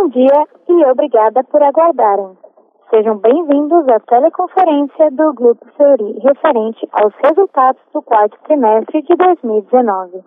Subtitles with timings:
[0.00, 2.30] Bom dia e obrigada por aguardarem.
[2.88, 10.24] Sejam bem-vindos à teleconferência do Grupo Fleury referente aos resultados do quarto trimestre de 2019.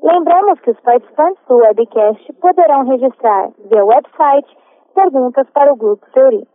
[0.03, 4.57] Lembramos que os participantes do webcast poderão registrar via website
[4.95, 6.47] perguntas para o Grupo Teori.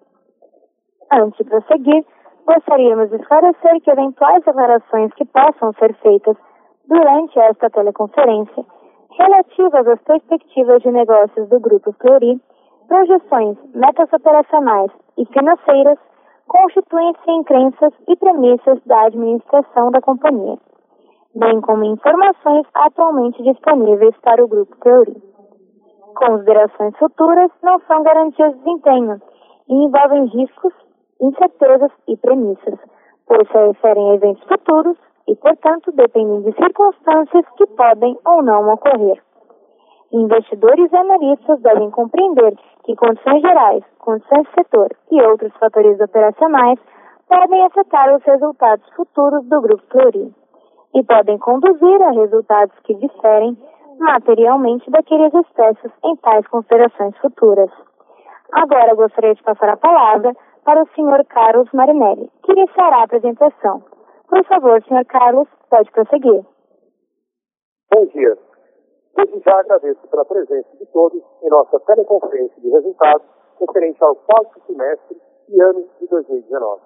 [1.12, 2.06] Antes de prosseguir,
[2.46, 6.38] gostaríamos de esclarecer que eventuais declarações que possam ser feitas
[6.88, 8.66] durante esta teleconferência
[9.18, 12.40] relativas às perspectivas de negócios do Grupo Fleury,
[12.88, 15.98] projeções, metas operacionais e financeiras
[16.48, 20.58] constituem-se em crenças e premissas da administração da companhia,
[21.36, 25.16] bem como informações atualmente disponíveis para o Grupo Fleury.
[26.16, 29.22] Considerações futuras não são garantias de desempenho
[29.70, 30.74] e envolvem riscos
[31.22, 32.80] incertezas e premissas,
[33.28, 38.74] pois se referem a eventos futuros e, portanto, dependem de circunstâncias que podem ou não
[38.74, 39.22] ocorrer.
[40.12, 46.80] Investidores e analistas devem compreender que condições gerais, condições de setor e outros fatores operacionais
[47.30, 50.34] podem afetar os resultados futuros do Grupo Fleury
[50.94, 53.58] e podem conduzir a resultados que diferem
[54.00, 57.70] materialmente daqueles expressos em tais considerações futuras.
[58.52, 61.26] Agora gostaria de passar a palavra para o Sr.
[61.28, 63.84] Carlos Marinelli, que iniciará a apresentação.
[64.28, 65.06] Por favor, Sr.
[65.06, 66.46] Carlos, pode prosseguir.
[67.94, 68.38] Bom dia.
[69.16, 73.28] Desde já agradeço pela presença de todos em nossa teleconferência de resultados
[73.60, 76.82] referente ao quarto semestre e ano de 2019.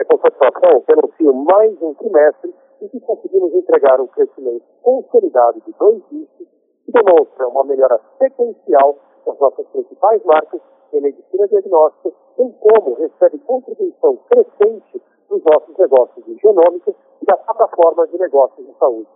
[0.00, 5.60] É com satisfação que anuncio mais um trimestre em que conseguimos entregar um crescimento consolidado
[5.60, 6.48] de dois dígitos
[6.84, 8.96] que demonstra uma melhora sequencial
[9.26, 10.60] das nossas principais marcas
[10.92, 17.36] em medicina diagnóstica, bem como recebe contribuição crescente dos nossos negócios de genômica e da
[17.36, 19.08] plataforma de negócios de saúde.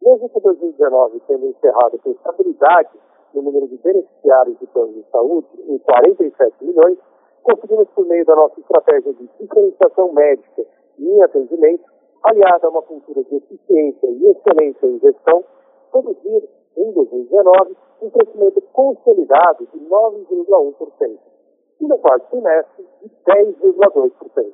[0.00, 2.90] Mesmo que 2019 tenha encerrado com estabilidade
[3.34, 6.98] no número de beneficiários de planos de saúde, em 47 milhões,
[7.42, 10.64] conseguimos, por meio da nossa estratégia de diferenciação médica
[10.98, 11.84] e em atendimento,
[12.22, 15.44] aliada a uma cultura de eficiência e excelência em gestão,
[15.90, 21.18] produzir, em 2019, um crescimento consolidado de 9,1%,
[21.80, 24.52] e no quarto trimestre, de 10,2%.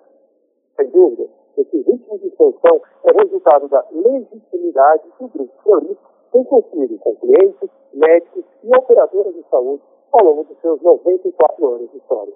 [0.76, 5.98] Sem dúvida, esse ritmo de expansão é resultado da legitimidade que o Grupo Fleury
[6.32, 11.90] tem construído com clientes, médicos e operadoras de saúde ao longo dos seus 94 anos
[11.90, 12.34] de história.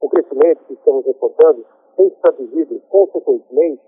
[0.00, 1.64] O crescimento que estamos reportando
[1.96, 3.82] tem se traduzido, consequentemente,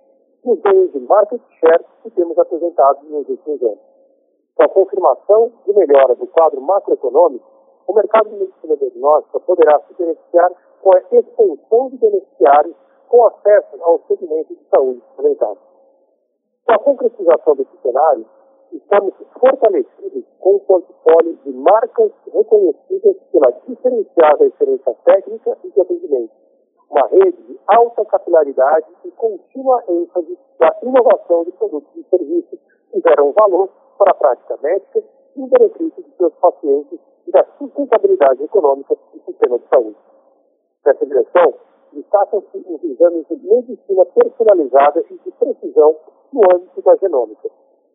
[0.44, 3.80] nos ganhos de market share que temos apresentado nos últimos anos.
[4.54, 7.44] Com a confirmação de melhora do quadro macroeconômico,
[7.86, 10.52] o mercado de medicina diagnóstica poderá se beneficiar
[10.82, 12.76] com a expansão de beneficiários
[13.08, 15.58] com acesso ao segmento de saúde apresentado.
[16.64, 18.26] Com a concretização desse cenário,
[18.72, 26.32] estamos fortalecidos com um portfólio de marcas reconhecidas pela diferenciada excelência técnica e de atendimento,
[26.90, 32.58] uma rede de alta capilaridade e contínua ênfase na inovação de produtos e serviços
[32.90, 33.68] que geram valor
[33.98, 35.02] para a prática médica
[35.36, 39.96] e benefício de seus pacientes e da sustentabilidade econômica do sistema de saúde.
[40.84, 41.54] Nessa direção,
[41.92, 45.96] destacam-se os exames de medicina personalizada e de precisão
[46.32, 47.48] no âmbito da genômica,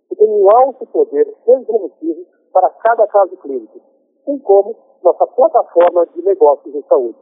[0.07, 3.79] que tem um alto poder transformativo para cada caso clínico,
[4.25, 7.17] bem como nossa plataforma de negócios em saúde,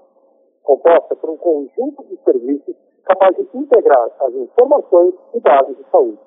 [0.63, 6.19] composta por um conjunto de serviços capaz de integrar as informações e dados de saúde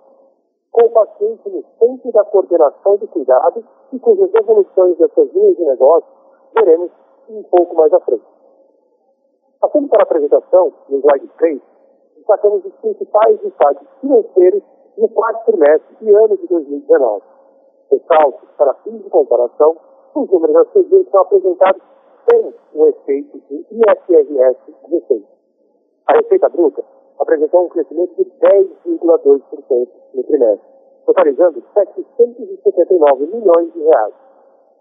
[0.70, 5.64] com o paciente no centro da coordenação do cuidado e cujas evoluções dessas linhas de
[5.64, 6.08] negócio
[6.55, 6.90] veremos
[7.28, 8.25] um pouco mais à frente.
[9.61, 11.61] Passando para a apresentação, no slide 3,
[12.17, 14.62] destacamos os principais destaques financeiros
[14.96, 17.22] no quarto trimestre e ano de 2019.
[17.90, 19.76] Ressalto, para fins de comparação,
[20.14, 21.82] os números a seguir são apresentados
[22.31, 24.58] sem o efeito de IFRS
[24.88, 25.25] 16.
[26.06, 26.84] A receita bruta
[27.20, 30.69] apresentou um crescimento de 10,2% no trimestre,
[31.05, 34.14] totalizando 779 milhões de reais.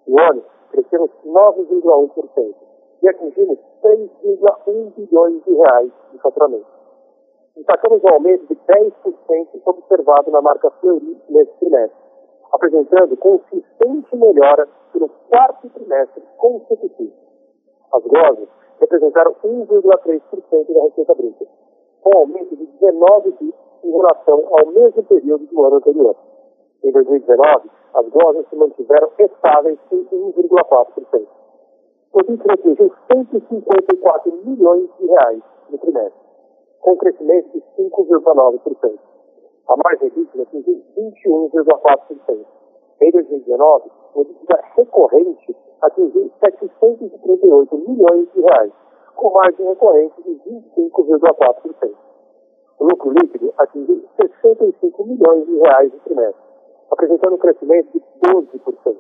[0.08, 2.56] No ano, crescemos 9,1%
[3.02, 6.80] e atingimos 3,1 bilhões de reais de faturamento.
[7.56, 12.00] Destacamos um aumento de 10% observado na marca Fleury nesse trimestre,
[12.54, 17.14] apresentando consistente melhora pelo quarto trimestre consecutivo.
[17.94, 18.48] As glosas
[18.80, 21.46] representaram 1,3% da receita bruta,
[22.02, 26.16] com aumento de 19 bits em relação ao mesmo período do ano anterior.
[26.84, 31.28] Em 2019, as glosas se mantiveram estáveis em 1,4%.
[32.12, 36.22] O título atingiu 154 milhões de reais no trimestre,
[36.82, 39.00] com crescimento de 5,9%.
[39.70, 42.46] A margem líquida atingiu 21,4%.
[43.02, 48.72] Em 2019, o dívida recorrente atingiu 738 milhões de reais,
[49.20, 50.32] com margem recorrente de
[50.78, 51.92] 25,4%.
[52.80, 56.42] O lucro líquido atingiu 65 milhões de reais no trimestre,
[56.90, 58.96] apresentando um crescimento de 12%.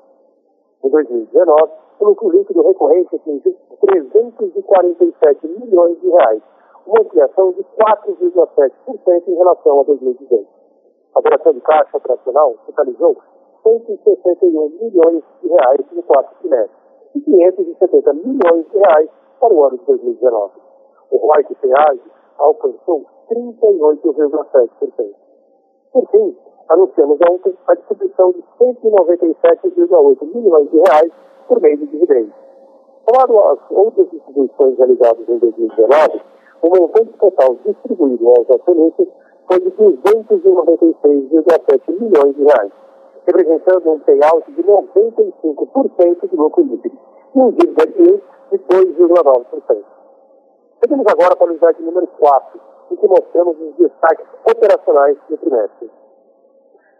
[0.83, 1.71] Em 2019,
[2.01, 6.41] o lucro líquido recorrente atingiu 347 milhões de reais,
[6.85, 10.47] uma ampliação de 4,7% em relação a 2018.
[11.15, 13.15] A operação de caixa operacional totalizou
[13.63, 16.77] 161 milhões de reais no quarto trimestre
[17.15, 20.51] e 570 milhões de reais para o ano de 2019.
[21.11, 22.01] O ROIC FEAG
[22.37, 25.15] alcançou 38,7%.
[25.91, 26.37] Por fim,
[26.69, 31.11] anunciamos ontem a distribuição de 197,8 milhões de reais
[31.47, 32.33] por meio de dividendos.
[33.09, 36.21] Somado às outras distribuições realizadas em 2019,
[36.61, 39.07] o montante total distribuído aos acionistas
[39.47, 42.71] foi de 296,7 milhões de reais,
[43.25, 49.83] representando um payout de 95% do lucro líquido e um yield de 2,9%.
[50.81, 52.59] Seguimos agora para o slide número 4,
[52.91, 55.91] em que mostramos os destaques operacionais do trimestre.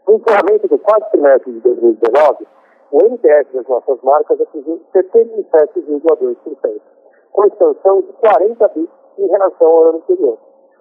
[0.07, 2.47] No encerramento do quarto trimestre de 2019,
[2.91, 6.81] o NPS das nossas marcas atingiu 77,2%,
[7.31, 10.37] com expansão de 40 bits em relação ao ano anterior,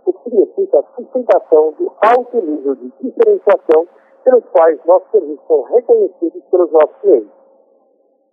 [0.06, 3.87] o que significa a sustentação do alto nível de diferenciação
[4.25, 7.38] pelos quais nossos serviços são reconhecidos pelos nossos clientes.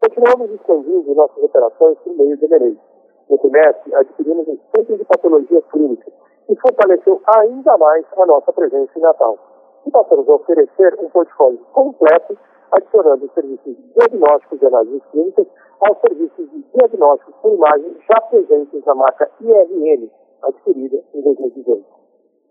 [0.01, 2.75] Continuamos expandindo nossas operações por meio de M&A.
[3.29, 6.11] No trimestre, adquirimos um centro de patologia clínica
[6.49, 9.37] e fortaleceu ainda mais a nossa presença em Natal.
[9.85, 12.37] E passamos a oferecer um portfólio completo,
[12.71, 15.47] adicionando serviços diagnósticos de análises clínicas
[15.81, 20.11] aos serviços de diagnósticos por imagem já presentes na marca IRN,
[20.43, 21.83] adquirida em 2018.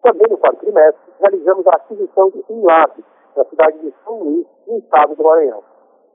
[0.03, 3.05] Também no quarto trimestre, realizamos a aquisição de Inlab,
[3.37, 5.63] na cidade de São Luís, no estado do Maranhão.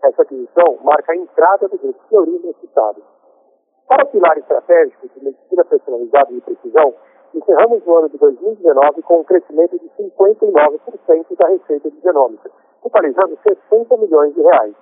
[0.01, 3.03] Essa aquisição marca a entrada do grupo Fleury nesse estado.
[3.87, 6.93] Para o pilar estratégico de medicina personalizada e precisão,
[7.33, 12.49] encerramos o ano de 2019 com um crescimento de 59% da receita de genômica,
[12.81, 14.75] totalizando 60 milhões de reais.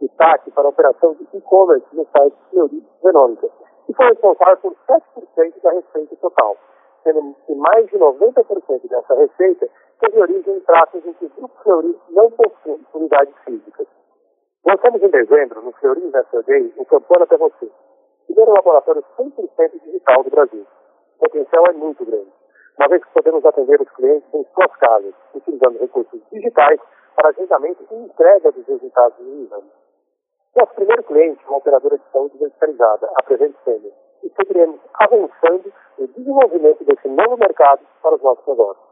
[0.00, 3.48] Destaque para a operação de e-commerce no site Fleury Genômica,
[3.86, 6.56] que foi responsável por 7% da receita total,
[7.02, 9.68] sendo que mais de 90% dessa receita
[9.98, 13.86] teve origem em praças em que o Grupo Fleury não possui unidades físicas.
[14.64, 17.68] Lançamos em dezembro, no Fleury Investor Day, o Campana até você,
[18.26, 20.64] primeiro laboratório 100% digital do Brasil.
[21.16, 22.30] O potencial é muito grande,
[22.78, 26.80] uma vez que podemos atender os clientes em suas casas, utilizando recursos digitais
[27.16, 29.70] para agendamento e entrega dos resultados do exame.
[30.54, 33.92] Nosso primeiro cliente, uma operadora de saúde verticalizada, a Presente Sênior,
[34.22, 38.86] e seguiremos avançando no desenvolvimento desse novo mercado para os nossos negócios.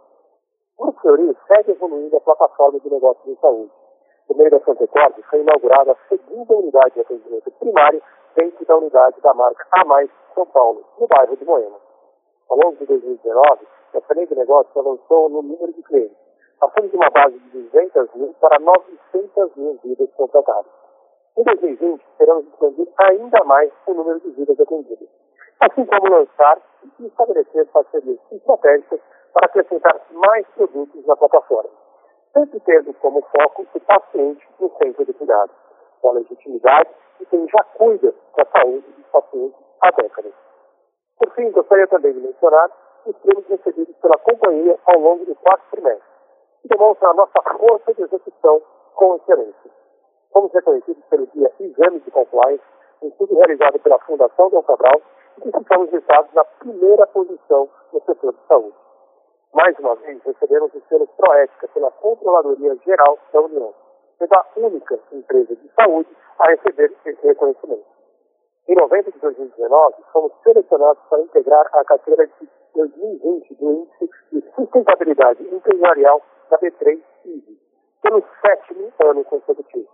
[0.78, 3.70] O Fleury segue evoluindo a plataforma de negócios de saúde,
[4.30, 8.00] por meio da Santa Corte, foi inaugurada a segunda unidade de atendimento primário
[8.37, 11.76] dentro da unidade da marca A Mais São Paulo, no bairro de Moema.
[12.49, 16.16] Ao longo de 2019, a de negócios avançou no número de clientes,
[16.60, 20.70] passando de uma base de 200 mil para 900 mil vidas contratadas.
[21.37, 25.08] Em 2020, esperamos expandir ainda mais o número de vidas atendidas,
[25.58, 26.62] assim como lançar
[27.00, 29.00] e estabelecer parcerias estratégicas
[29.32, 31.89] para acrescentar mais produtos na plataforma
[32.32, 35.50] sempre tendo como foco o paciente no centro do cuidado,
[36.00, 40.32] com a legitimidade de quem já cuida da saúde dos pacientes há décadas.
[41.18, 42.70] Por fim, gostaria também de mencionar
[43.06, 46.08] os prêmios recebidos pela companhia ao longo do quarto trimestre,
[46.62, 48.62] que demonstram a nossa força de execução
[48.94, 49.70] com excelência.
[50.32, 52.64] Fomos reconhecidos pelo Guia Exame de Compliance,
[53.02, 55.00] um estudo realizado pela Fundação Dom Cabral,
[55.38, 58.89] e que ficamos listados na primeira posição no setor de saúde.
[59.52, 63.75] Mais uma vez, recebemos o selo Proética pela Controladoria Geral da União,
[64.16, 67.85] sendo a única empresa de saúde a receber esse reconhecimento.
[68.69, 74.40] Em novembro de 2019, fomos selecionados para integrar a carteira de 2020 do Índice de
[74.54, 77.59] Sustentabilidade Empresarial da B3 ISE,
[78.02, 79.88] pelo sétimo ano consecutivo.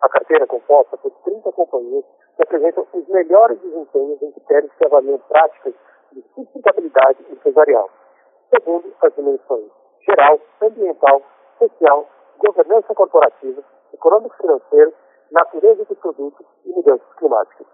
[0.00, 2.04] A carteira composta por 30 companhias
[2.36, 5.74] que apresentam os melhores desempenhos em critérios que avaliam práticas
[6.12, 7.90] de sustentabilidade empresarial,
[8.50, 9.70] segundo as dimensões
[10.06, 11.22] geral, ambiental,
[11.58, 12.06] social,
[12.38, 14.92] governança corporativa, econômico-financeiro,
[15.30, 17.66] natureza do produto e mudanças climáticas.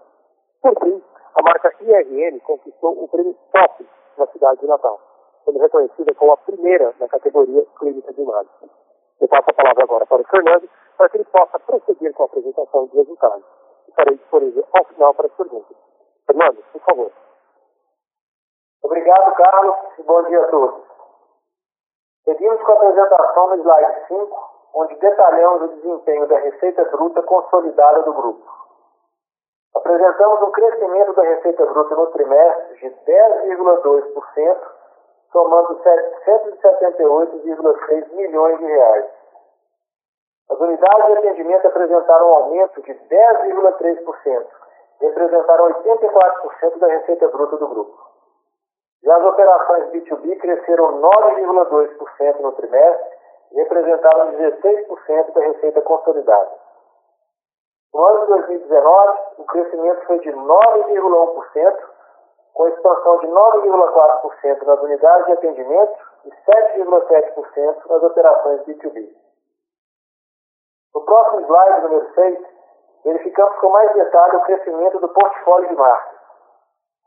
[0.63, 1.03] Por fim,
[1.35, 3.87] a marca IRN conquistou o prêmio Top
[4.17, 5.01] na cidade de Natal,
[5.45, 8.51] sendo reconhecida como a primeira na categoria clínica de imagem.
[9.21, 12.27] Eu passo a palavra agora para o Fernando, para que ele possa prosseguir com a
[12.27, 13.45] apresentação de resultados.
[13.89, 15.77] Estarei disponível ao final para as perguntas.
[16.27, 17.13] Fernando, por favor.
[18.91, 20.83] Obrigado, Carlos, e bom dia a todos.
[22.25, 28.03] Seguimos com a apresentação no slide 5, onde detalhamos o desempenho da receita bruta consolidada
[28.03, 28.45] do grupo.
[29.77, 34.59] Apresentamos um crescimento da receita bruta no trimestre de 10,2%,
[35.31, 39.07] somando 778,6 milhões de reais.
[40.51, 44.47] As unidades de atendimento apresentaram um aumento de 10,3%,
[45.01, 48.10] representaram 84% da receita bruta do grupo.
[49.03, 53.19] Já as operações B2B cresceram 9,2% no trimestre
[53.53, 56.51] e representaram 16% da receita consolidada.
[57.93, 61.77] No ano de 2019, o crescimento foi de 9,1%,
[62.55, 69.09] com expansão de 9,4% nas unidades de atendimento e 7,7% nas operações B2B.
[70.95, 72.39] No próximo slide, número 6,
[73.05, 76.20] verificamos com mais detalhe o crescimento do portfólio de marcas.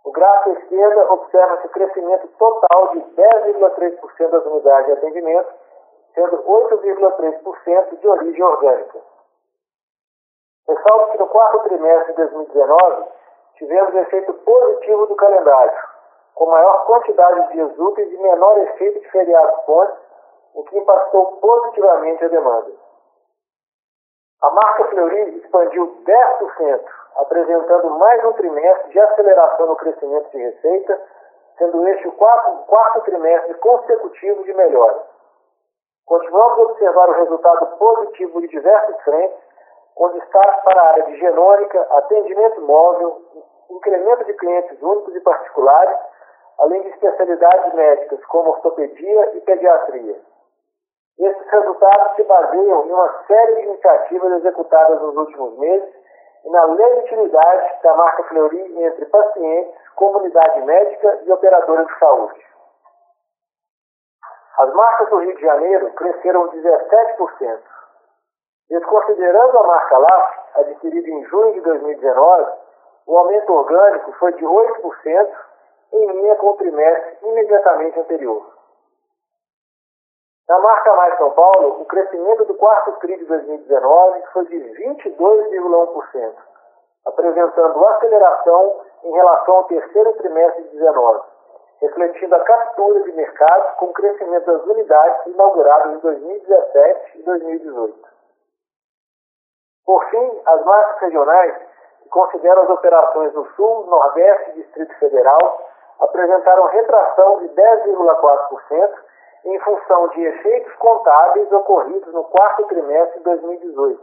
[0.05, 5.53] No gráfico à esquerda, observa-se o crescimento total de 10,3% das unidades de atendimento,
[6.13, 9.00] sendo 8,3% de origem orgânica.
[10.67, 13.05] Ressalto que no quarto trimestre de 2019,
[13.55, 15.77] tivemos efeito positivo do calendário,
[16.36, 19.95] com maior quantidade de dias úteis e menor efeito de feriados pontes,
[20.53, 22.83] o que impactou positivamente a demanda.
[24.43, 26.81] A marca Fleury expandiu 10%,
[27.15, 31.01] apresentando mais um trimestre de aceleração no crescimento de receita,
[31.57, 35.01] sendo este o quarto, quarto trimestre consecutivo de melhora.
[36.05, 39.39] Continuamos a observar o resultado positivo de diversas frentes,
[39.95, 43.21] com destaque para a área de genômica, atendimento móvel,
[43.69, 45.97] incremento de clientes únicos e particulares,
[46.59, 50.33] além de especialidades médicas como ortopedia e pediatria.
[51.20, 55.93] Esses resultados se baseiam em uma série de iniciativas executadas nos últimos meses
[56.43, 62.46] e na legitimidade da marca Fleury entre pacientes, comunidade médica e operadoras de saúde.
[64.58, 67.60] As marcas do Rio de Janeiro cresceram 17%.
[68.70, 72.51] Desconsiderando a marca LAF, adquirida em junho de 2019,
[73.08, 75.29] o aumento orgânico foi de 8%,
[75.93, 78.52] em linha com o trimestre imediatamente anterior.
[80.47, 86.33] Na marca Mais São Paulo, o crescimento do quarto TRI de 2019 foi de 22,1%,
[87.05, 91.21] apresentando aceleração em relação ao terceiro trimestre de 2019,
[91.79, 98.13] refletindo a captura de mercado com o crescimento das unidades inauguradas em 2017 e 2018.
[99.85, 101.55] Por fim, as marcas regionais,
[102.01, 105.69] que consideram as operações no Sul, Nordeste e Distrito Federal,
[106.01, 109.02] apresentaram retração de 10,4%
[109.45, 114.01] em função de efeitos contábeis ocorridos no quarto trimestre de 2018,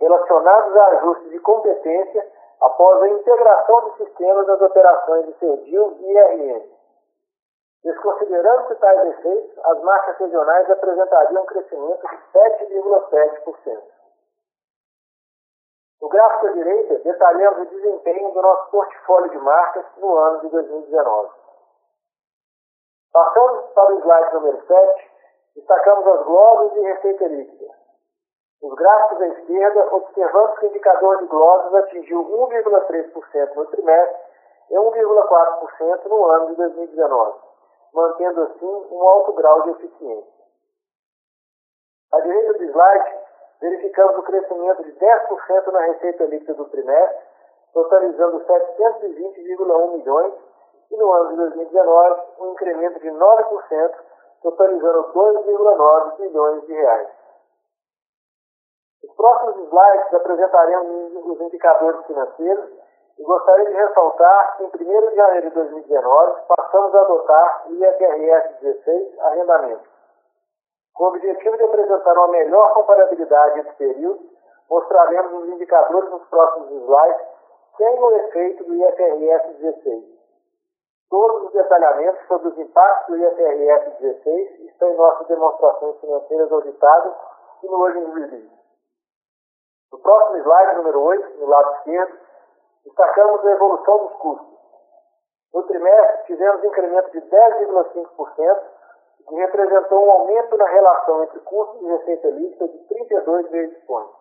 [0.00, 2.26] relacionados a ajustes de competência
[2.60, 6.78] após a integração dos sistemas das operações de Cerdil e IRN.
[7.84, 13.82] Desconsiderando-se tais efeitos, as marcas regionais apresentariam um crescimento de 7,7%.
[16.00, 20.48] No gráfico à direita, detalhamos o desempenho do nosso portfólio de marcas no ano de
[20.48, 21.37] 2019.
[23.18, 25.10] Passando para o slide número 7,
[25.56, 27.74] destacamos as glosas e receita líquida.
[28.62, 34.20] Nos gráficos à esquerda, observamos que o indicador de glosas atingiu 1,3% no trimestre
[34.70, 37.38] e 1,4% no ano de 2019,
[37.92, 40.44] mantendo assim um alto grau de eficiência.
[42.12, 43.16] À direita do slide,
[43.60, 47.26] verificamos o crescimento de 10% na receita líquida do trimestre,
[47.74, 50.47] totalizando 720,1 milhões,
[50.90, 53.94] e no ano de 2019, um incremento de 9%,
[54.42, 57.08] totalizando 2,9 bilhões de reais.
[59.04, 62.70] Os próximos slides apresentaremos os indicadores financeiros
[63.18, 67.74] E gostaria de ressaltar que em 1 de janeiro de 2019 passamos a adotar o
[67.74, 69.82] IFRS 16 arrendamento.
[70.94, 74.24] Com o objetivo de apresentar uma melhor comparabilidade entre períodos,
[74.70, 77.26] mostraremos os indicadores nos próximos slides
[77.76, 80.17] sem o efeito do IFRS 16.
[81.10, 87.14] Todos os detalhamentos sobre os impactos do IFRS 16 estão em nossas demonstrações financeiras auditadas
[87.62, 88.58] e no Earnings Release.
[89.90, 92.18] No próximo slide, número 8, no lado esquerdo,
[92.84, 94.58] destacamos a evolução dos custos.
[95.54, 98.60] No trimestre, tivemos incremento de 10,5%,
[99.26, 104.16] que representou um aumento na relação entre custos e receita líquida de 32 vezes pontos.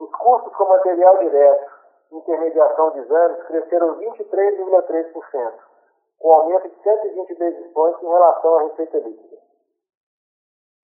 [0.00, 1.77] Os custos com material direto
[2.12, 5.52] intermediação de exames cresceram 23,3%,
[6.18, 9.36] com aumento de 120 vezes pontos em relação à receita líquida.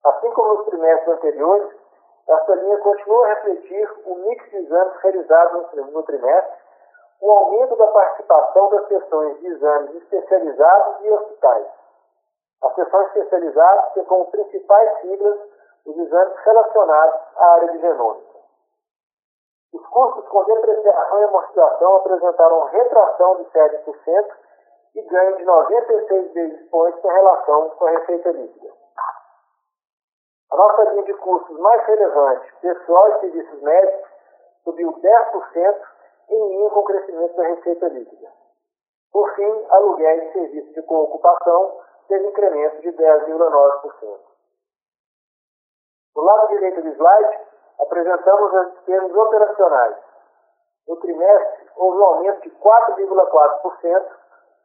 [0.04, 1.84] Assim como nos trimestres anteriores,
[2.28, 6.58] esta linha continua a refletir o mix de exames realizados no trimestre,
[7.20, 11.66] o aumento da participação das sessões de exames especializados e hospitais.
[12.62, 15.38] As sessões especializadas têm como principais siglas
[15.86, 18.33] os exames relacionados à área de genômica.
[19.74, 24.36] Os custos com depreciação e amortização apresentaram retração de 7%
[24.94, 28.72] e ganho de 96 basis points em relação com a receita líquida.
[30.52, 34.10] A nossa linha de custos mais relevante, pessoal e serviços médicos,
[34.62, 35.80] subiu 10%
[36.30, 38.28] em linha com o crescimento da receita líquida.
[39.12, 44.20] Por fim, aluguéis e serviços de coocupação teve incremento de 10,9%.
[46.14, 49.96] Do lado direito do slide, apresentamos as despesas operacionais.
[50.88, 54.06] No trimestre, houve um aumento de 4,4%,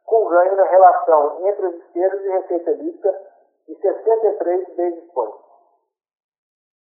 [0.04, 3.20] com ganho na relação entre as despesas e receita líquida
[3.66, 5.50] de 63 basis points.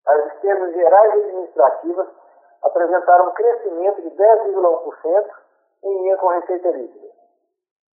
[0.08, 2.08] As despesas gerais e administrativas
[2.62, 5.30] apresentaram um crescimento de 10,1%
[5.84, 7.16] em linha com a receita líquida.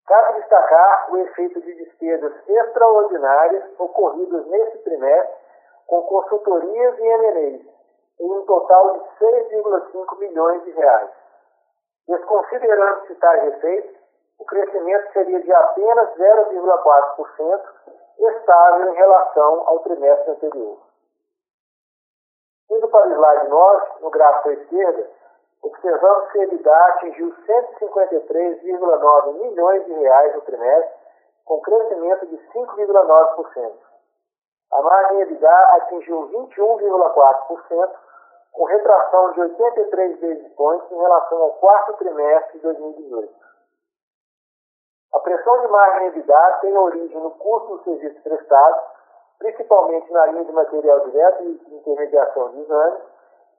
[0.07, 5.37] Cabe destacar o efeito de despesas extraordinárias ocorridas nesse trimestre
[5.87, 7.80] com consultorias e M&As,
[8.21, 11.11] em um total de 6,5 milhões de reais.
[12.07, 13.97] Desconsiderando tais receitas,
[14.39, 17.61] o crescimento seria de apenas 0,4%,
[18.19, 20.79] estável em relação ao trimestre anterior.
[22.71, 25.11] Indo para o slide 9, no gráfico à esquerda,
[25.63, 30.95] observamos que a EBITDA atingiu 153,9 milhões de reais no trimestre,
[31.45, 33.73] com crescimento de 5,9%.
[34.73, 37.91] A margem EBITDA atingiu 21,4%,
[38.53, 43.35] com retração de 83 basis points em relação ao quarto trimestre de 2018.
[45.13, 48.83] A pressão de margem EBITDA tem origem no custo dos serviços prestados,
[49.39, 53.03] principalmente na linha de material direto e intermediação de exames,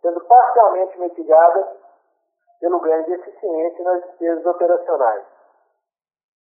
[0.02, 1.68] sendo parcialmente mitigada
[2.60, 5.26] pelo ganho de eficiência nas despesas operacionais.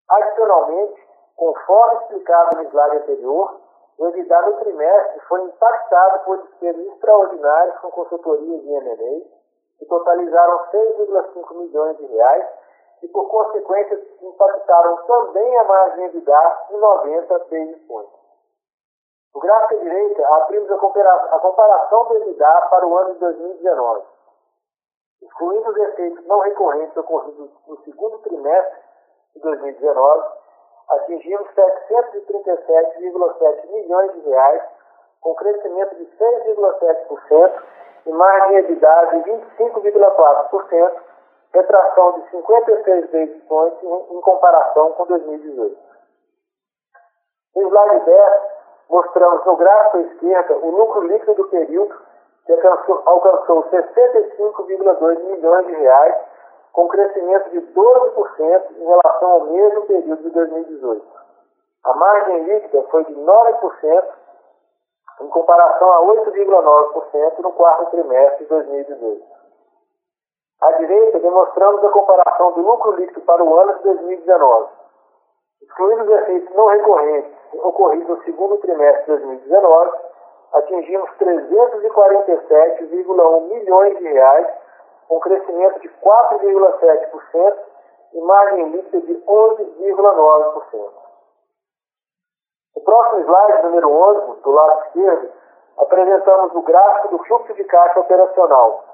[0.09, 1.07] Adicionalmente,
[1.37, 3.61] conforme explicado no slide anterior,
[3.99, 10.59] o EBITDA no trimestre foi impactado por despesas extraordinárias com consultorias e M&A, que totalizaram
[10.71, 12.47] 6,5 milhões de reais
[13.03, 18.27] e, por consequência, impactaram também a margem EBITDA em 90 basis points.
[19.35, 24.05] No gráfico à direita, abrimos a comparação do EBITDA para o ano de 2019.
[25.23, 28.81] Excluindo os efeitos não recorrentes ocorridos no segundo trimestre
[29.35, 30.29] de 2019,
[30.89, 34.63] atingimos 737,7 milhões de reais,
[35.21, 37.63] com crescimento de 6,7%
[38.07, 38.13] e
[38.59, 40.93] EBITDA de 25,4%,
[41.53, 45.77] retração de 56 basis points em comparação com 2018.
[47.57, 48.43] No slide 10,
[48.91, 52.01] mostramos no gráfico à esquerda o lucro líquido do período,
[52.45, 56.15] que alcançou, alcançou 65,2 milhões de reais,
[56.77, 61.07] com crescimento de 12% em relação ao mesmo período de 2018.
[61.85, 64.05] A margem líquida foi de 9%,
[65.23, 69.25] em comparação a 8,9% no quarto trimestre de 2018.
[70.61, 74.69] À direita, demonstramos a comparação do lucro líquido para o ano de 2019.
[75.63, 79.93] Excluindo os efeitos não recorrentes ocorridos no segundo trimestre de 2019,
[80.53, 84.66] atingimos 347,1 milhões de reais,
[85.09, 87.59] com crescimento de 4,7%
[88.15, 90.93] e margem líquida de 11,9%.
[92.77, 95.33] No próximo slide, número 11, do lado esquerdo,
[95.79, 98.85] apresentamos o gráfico do fluxo de caixa operacional,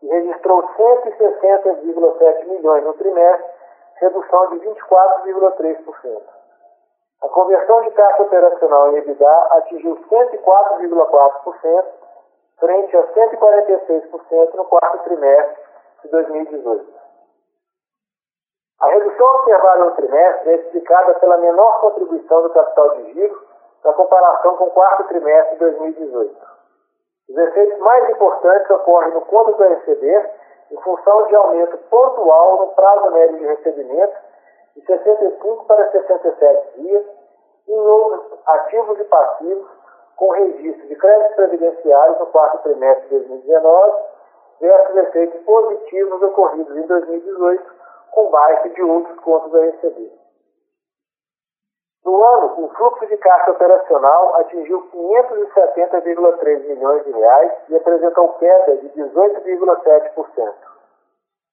[0.00, 3.50] que registrou 160,7 milhões no trimestre,
[3.96, 6.22] redução de 24,3%.
[7.22, 11.84] A conversão de caixa operacional em EBITDA atingiu 104,4%,
[12.60, 15.56] frente a 146% no quarto trimestre
[16.02, 17.00] de 2018.
[18.80, 23.42] A redução observada no trimestre é explicada pela menor contribuição do capital de giro
[23.84, 26.50] na comparação com o quarto trimestre de 2018.
[27.30, 30.30] Os efeitos mais importantes ocorrem no conto do receber
[30.70, 34.16] em função de aumento pontual no prazo médio de recebimento
[34.76, 37.04] de 65 para 67 dias
[37.68, 39.79] e em outros ativos e passivos
[40.20, 44.02] com registro de créditos previdenciários no quarto trimestre de 2019
[44.60, 47.74] versus efeitos positivos ocorridos em 2018
[48.10, 50.12] com baixa de outros contos a receber.
[52.04, 58.76] No ano, o fluxo de caixa operacional atingiu 570,3 milhões de reais e apresentou queda
[58.76, 60.54] de 18,7%.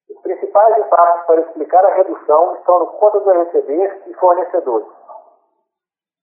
[0.10, 4.88] Os principais impactos para explicar a redução estão no conta do receber e fornecedores.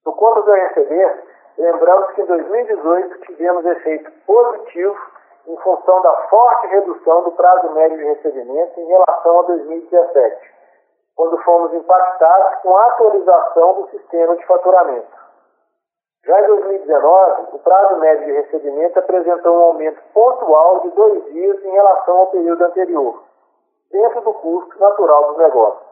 [0.04, 4.97] No conta do receber, lembramos que em 2018 tivemos efeito positivo
[5.47, 10.55] em função da forte redução do prazo médio de recebimento em relação a 2017,
[11.17, 15.25] quando fomos impactados com a atualização do sistema de faturamento.
[16.25, 21.62] Já em 2019, o prazo médio de recebimento apresentou um aumento pontual de dois dias
[21.62, 23.23] em relação ao período anterior,
[23.90, 25.84] dentro do custo natural dos negócios.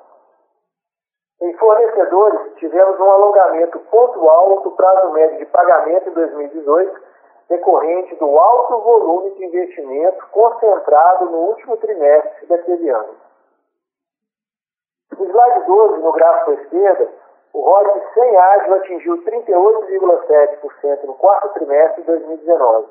[1.42, 7.00] Em fornecedores, tivemos um alongamento pontual do prazo médio de pagamento em 2018
[7.48, 13.16] decorrente do alto volume de investimento concentrado no último trimestre daquele ano.
[15.18, 17.09] No slide 12, no gráfico à esquerda,
[17.52, 22.87] o ROI sem ágil atingiu 38,7% no quarto trimestre de 2019.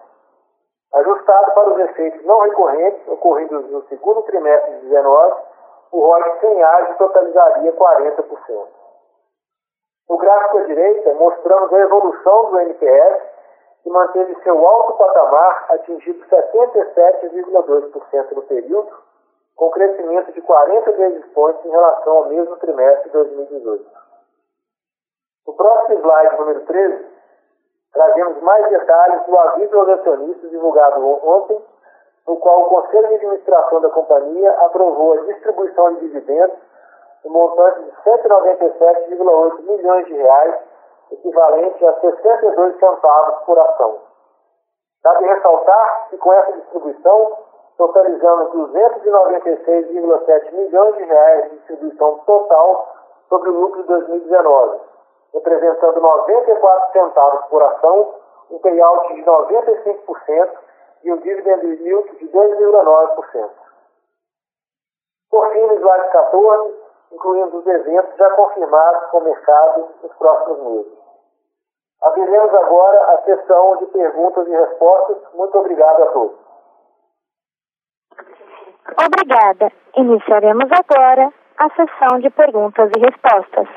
[0.93, 5.41] Ajustado para os efeitos não recorrentes ocorridos no segundo trimestre de 2019,
[5.91, 8.67] o ROI sem ágil totalizaria 40%.
[10.09, 13.31] No gráfico à direita, mostramos a evolução do NPS
[13.83, 18.91] que manteve seu alto patamar atingido 77,2% no período,
[19.55, 23.85] com crescimento de 40 vezes pontos em relação ao mesmo trimestre de 2018.
[25.47, 27.05] No próximo slide, número 13,
[27.93, 31.61] trazemos mais detalhes do aviso aos acionistas divulgado ontem,
[32.27, 36.57] no qual o Conselho de Administração da companhia aprovou a distribuição de dividendos
[37.23, 40.55] no montante de 197,8 milhões de reais
[41.11, 43.99] equivalente a 62 centavos por ação.
[45.03, 47.37] Cabe ressaltar que com essa distribuição,
[47.77, 52.87] totalizamos 296,7 milhões de reais de distribuição total
[53.27, 54.79] sobre o lucro de 2019,
[55.33, 58.13] representando 94 centavos por ação,
[58.51, 60.49] um payout de 95%
[61.03, 63.49] e um dividend yield de 2,9%.
[65.29, 66.75] Por fim, no slide 14,
[67.11, 71.01] incluindo os eventos já confirmados com o mercado nos próximos meses.
[72.01, 75.17] Abriremos agora a sessão de perguntas e respostas.
[75.33, 76.39] Muito obrigado a todos.
[79.05, 79.71] Obrigada.
[79.95, 83.67] Iniciaremos agora a sessão de perguntas e respostas.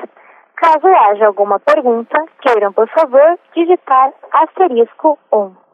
[0.55, 5.64] Caso haja alguma pergunta, queiram, por favor, digitar asterisco 1.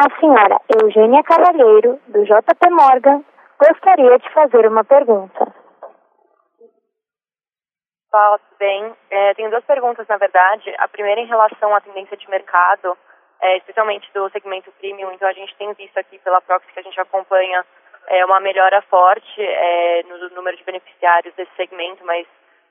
[0.00, 3.22] A senhora Eugênia Cavalheiro, do JP Morgan,
[3.58, 5.54] gostaria de fazer uma pergunta.
[8.10, 8.96] Fala, tudo bem?
[9.10, 10.74] É, tenho duas perguntas, na verdade.
[10.78, 12.96] A primeira em relação à tendência de mercado,
[13.42, 15.12] é, especialmente do segmento premium.
[15.12, 17.62] Então, a gente tem visto aqui pela Proxy que a gente acompanha
[18.06, 22.26] é, uma melhora forte é, no número de beneficiários desse segmento, mas,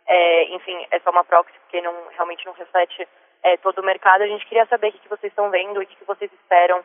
[0.07, 3.07] é, enfim, é só uma Proxy porque não, realmente não reflete
[3.43, 4.23] é, todo o mercado.
[4.23, 6.83] A gente queria saber o que, vocês estão vendo e o que vocês esperam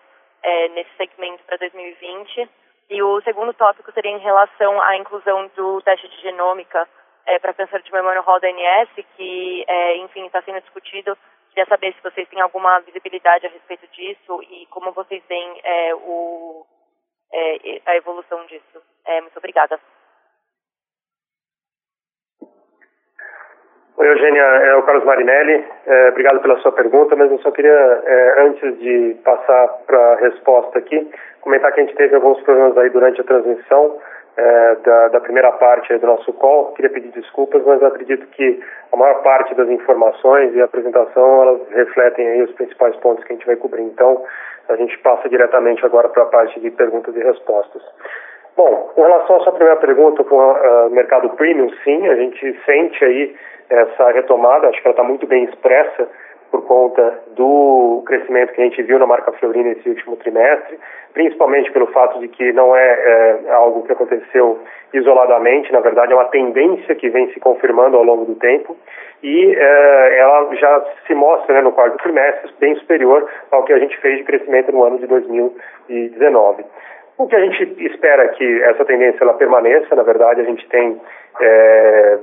[0.74, 2.48] nesse segmento para 2020.
[2.90, 6.86] E o segundo tópico seria em relação à inclusão do teste de genômica
[7.26, 11.16] é, para câncer de memória hall DNS, que, é, enfim, está sendo discutido.
[11.50, 15.94] Queria saber se vocês têm alguma visibilidade a respeito disso e como vocês veem é,
[15.94, 16.66] o,
[17.32, 18.82] é, a evolução disso.
[19.06, 19.80] É, muito obrigada.
[23.96, 25.64] Oi, Eugênia, é o Carlos Marinelli.
[25.86, 27.70] É, obrigado pela sua pergunta, mas eu só queria,
[28.04, 31.08] é, antes de passar para a resposta aqui,
[31.40, 33.96] comentar que a gente teve alguns problemas aí durante a transmissão
[34.36, 36.72] é, da, da, primeira parte do nosso call.
[36.72, 38.60] Queria pedir desculpas, mas acredito que
[38.92, 43.32] a maior parte das informações e a apresentação elas refletem aí os principais pontos que
[43.32, 43.82] a gente vai cobrir.
[43.82, 44.24] Então,
[44.68, 47.82] a gente passa diretamente agora para a parte de perguntas e respostas.
[48.56, 52.56] Bom, com relação à sua primeira pergunta com o uh, mercado premium, sim, a gente
[52.64, 53.34] sente aí
[53.68, 56.08] essa retomada, acho que ela está muito bem expressa
[56.54, 60.78] por conta do crescimento que a gente viu na marca Fleury nesse último trimestre,
[61.12, 64.60] principalmente pelo fato de que não é, é, algo que aconteceu
[64.92, 68.76] isoladamente, na verdade é uma tendência que vem se confirmando ao longo do tempo
[69.20, 73.78] e é, ela já se mostra né, no quarto trimestre bem superior ao que a
[73.80, 76.64] gente fez de crescimento no ano de 2019.
[77.16, 80.68] O que a gente espera é que essa tendência ela permaneça, na verdade, a gente
[80.68, 81.00] tem
[81.40, 82.18] é,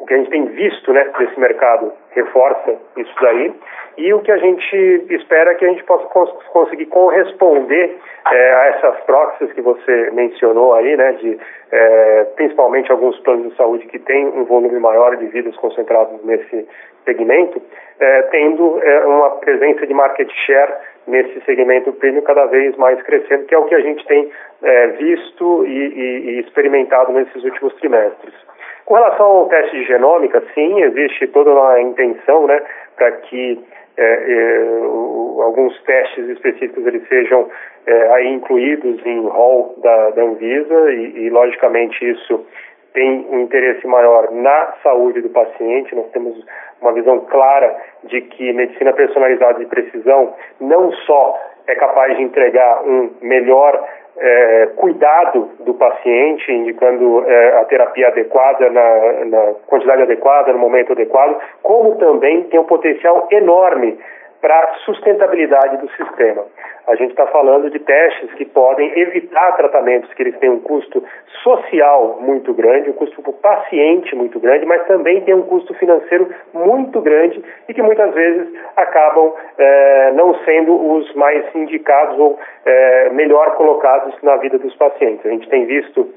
[0.00, 3.54] o que a gente tem visto né, desse mercado reforça isso daí.
[3.96, 7.98] E o que a gente espera é que a gente possa cons conseguir corresponder
[8.30, 11.38] é, a essas proxies que você mencionou aí, né, de
[11.70, 16.66] é, principalmente alguns planos de saúde que têm um volume maior de vidas concentrados nesse
[17.04, 17.60] segmento,
[18.00, 20.72] é, tendo é, uma presença de market share
[21.06, 24.30] nesse segmento premium cada vez mais crescendo, que é o que a gente tem
[24.62, 28.34] é, visto e, e, e experimentado nesses últimos trimestres.
[28.84, 32.62] Com relação ao teste de genômica, sim, existe toda uma intenção né,
[32.96, 33.62] para que
[33.98, 37.50] é, é, o, alguns testes específicos eles sejam
[37.86, 42.46] é, aí incluídos em rol da, da Anvisa e, e, logicamente, isso
[42.92, 45.94] tem um interesse maior na saúde do paciente.
[45.94, 46.34] Nós temos
[46.80, 52.82] uma visão clara de que medicina personalizada de precisão não só é capaz de entregar
[52.82, 53.86] um melhor
[54.20, 60.92] é, cuidado do paciente, indicando é, a terapia adequada, na, na quantidade adequada, no momento
[60.92, 63.98] adequado, como também tem um potencial enorme
[64.40, 66.44] para sustentabilidade do sistema.
[66.86, 71.04] A gente está falando de testes que podem evitar tratamentos que eles têm um custo
[71.42, 75.74] social muito grande, um custo para o paciente muito grande, mas também tem um custo
[75.74, 82.38] financeiro muito grande e que muitas vezes acabam é, não sendo os mais indicados ou
[82.64, 85.26] é, melhor colocados na vida dos pacientes.
[85.26, 86.08] A gente tem visto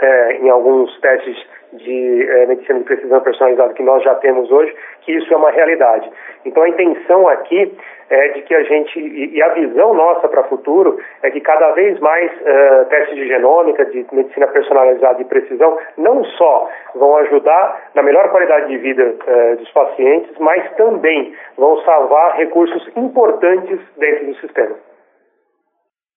[0.00, 1.36] é, em alguns testes
[1.72, 5.50] de é, medicina de precisão personalizada que nós já temos hoje, que isso é uma
[5.50, 6.10] realidade.
[6.44, 7.76] Então a intenção aqui
[8.08, 11.40] é de que a gente, e, e a visão nossa para o futuro, é que
[11.40, 17.16] cada vez mais é, testes de genômica, de medicina personalizada de precisão, não só vão
[17.16, 23.80] ajudar na melhor qualidade de vida é, dos pacientes, mas também vão salvar recursos importantes
[23.96, 24.76] dentro do sistema.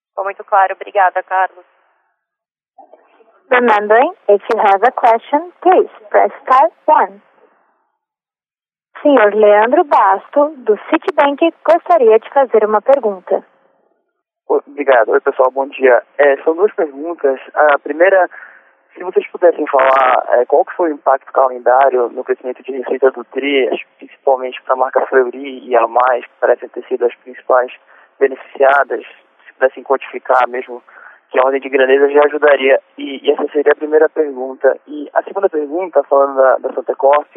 [0.09, 0.73] Ficou muito claro.
[0.73, 1.78] Obrigada, Carlos.
[3.49, 7.19] Remembering, if you have a question, please press star one.
[9.01, 13.43] Senhor Leandro Basto, do Citibank, gostaria de fazer uma pergunta.
[14.47, 15.09] Obrigado.
[15.09, 16.03] Oi, pessoal, bom dia.
[16.19, 17.39] É, são duas perguntas.
[17.55, 18.29] A primeira,
[18.93, 23.09] se vocês pudessem falar é, qual que foi o impacto calendário no crescimento de receita
[23.09, 27.15] do TRI, principalmente para a marca Fleury e a Mais, que parecem ter sido as
[27.15, 27.71] principais
[28.19, 29.03] beneficiadas,
[29.47, 30.83] se pudessem quantificar mesmo
[31.29, 32.79] que a ordem de grandeza já ajudaria.
[32.97, 34.77] E, e, essa seria a primeira pergunta.
[34.87, 37.27] E a segunda pergunta, falando da, da Santa Corp,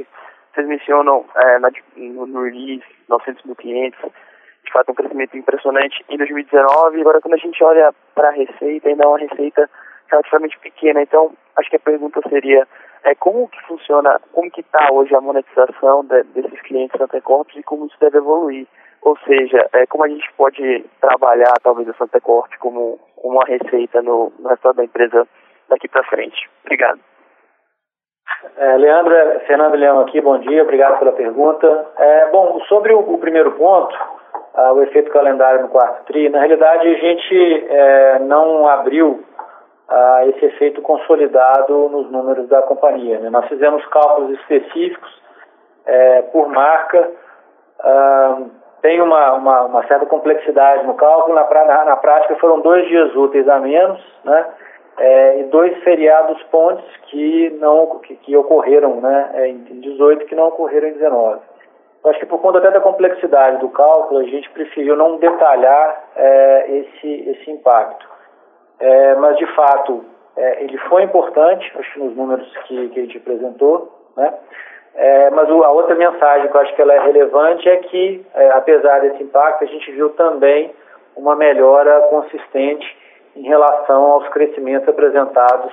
[0.52, 4.00] vocês mencionam é, na, no, no release 900 mil clientes,
[4.64, 7.00] de fato um crescimento impressionante em 2019.
[7.00, 9.68] Agora, quando a gente olha para a receita, ainda é uma receita
[10.10, 11.02] relativamente pequena.
[11.02, 12.66] Então, acho que a pergunta seria
[13.04, 17.48] é como que funciona, como que está hoje a monetização de, desses clientes Santa Corp
[17.56, 18.66] e como isso deve evoluir.
[19.02, 24.02] Ou seja, é, como a gente pode trabalhar talvez a Santa Corte como uma receita
[24.02, 25.26] no, no da empresa
[25.68, 26.48] daqui para frente.
[26.64, 27.00] Obrigado.
[28.56, 31.86] É, Leandro, é Fernando Leão aqui, bom dia, obrigado pela pergunta.
[31.98, 33.96] É, bom, sobre o, o primeiro ponto,
[34.54, 39.24] ah, o efeito calendário no quarto TRI, na realidade a gente é, não abriu
[39.88, 43.18] ah, esse efeito consolidado nos números da companhia.
[43.20, 43.30] Né?
[43.30, 45.22] Nós fizemos cálculos específicos
[45.86, 47.10] é, por marca,
[47.80, 48.38] ah,
[48.82, 51.34] tem uma, uma, uma, certa complexidade no cálculo.
[51.34, 54.46] Na, na, na, prática, foram dois dias úteis a menos, né?
[54.98, 59.30] É, e dois feriados pontes que não que, que ocorreram, né?
[59.34, 61.40] É, em 18 que não ocorreram em 19.
[62.04, 66.04] Eu acho que por conta até da complexidade do cálculo, a gente preferiu não detalhar
[66.16, 68.06] é, esse esse impacto.
[68.80, 70.04] É, mas de fato,
[70.36, 74.34] é, ele foi importante, acho que nos números que, que a gente apresentou, né?
[74.94, 78.50] É, mas a outra mensagem que eu acho que ela é relevante é que, é,
[78.50, 80.74] apesar desse impacto, a gente viu também
[81.16, 82.96] uma melhora consistente
[83.34, 85.72] em relação aos crescimentos apresentados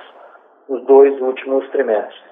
[0.68, 2.30] nos dois últimos trimestres.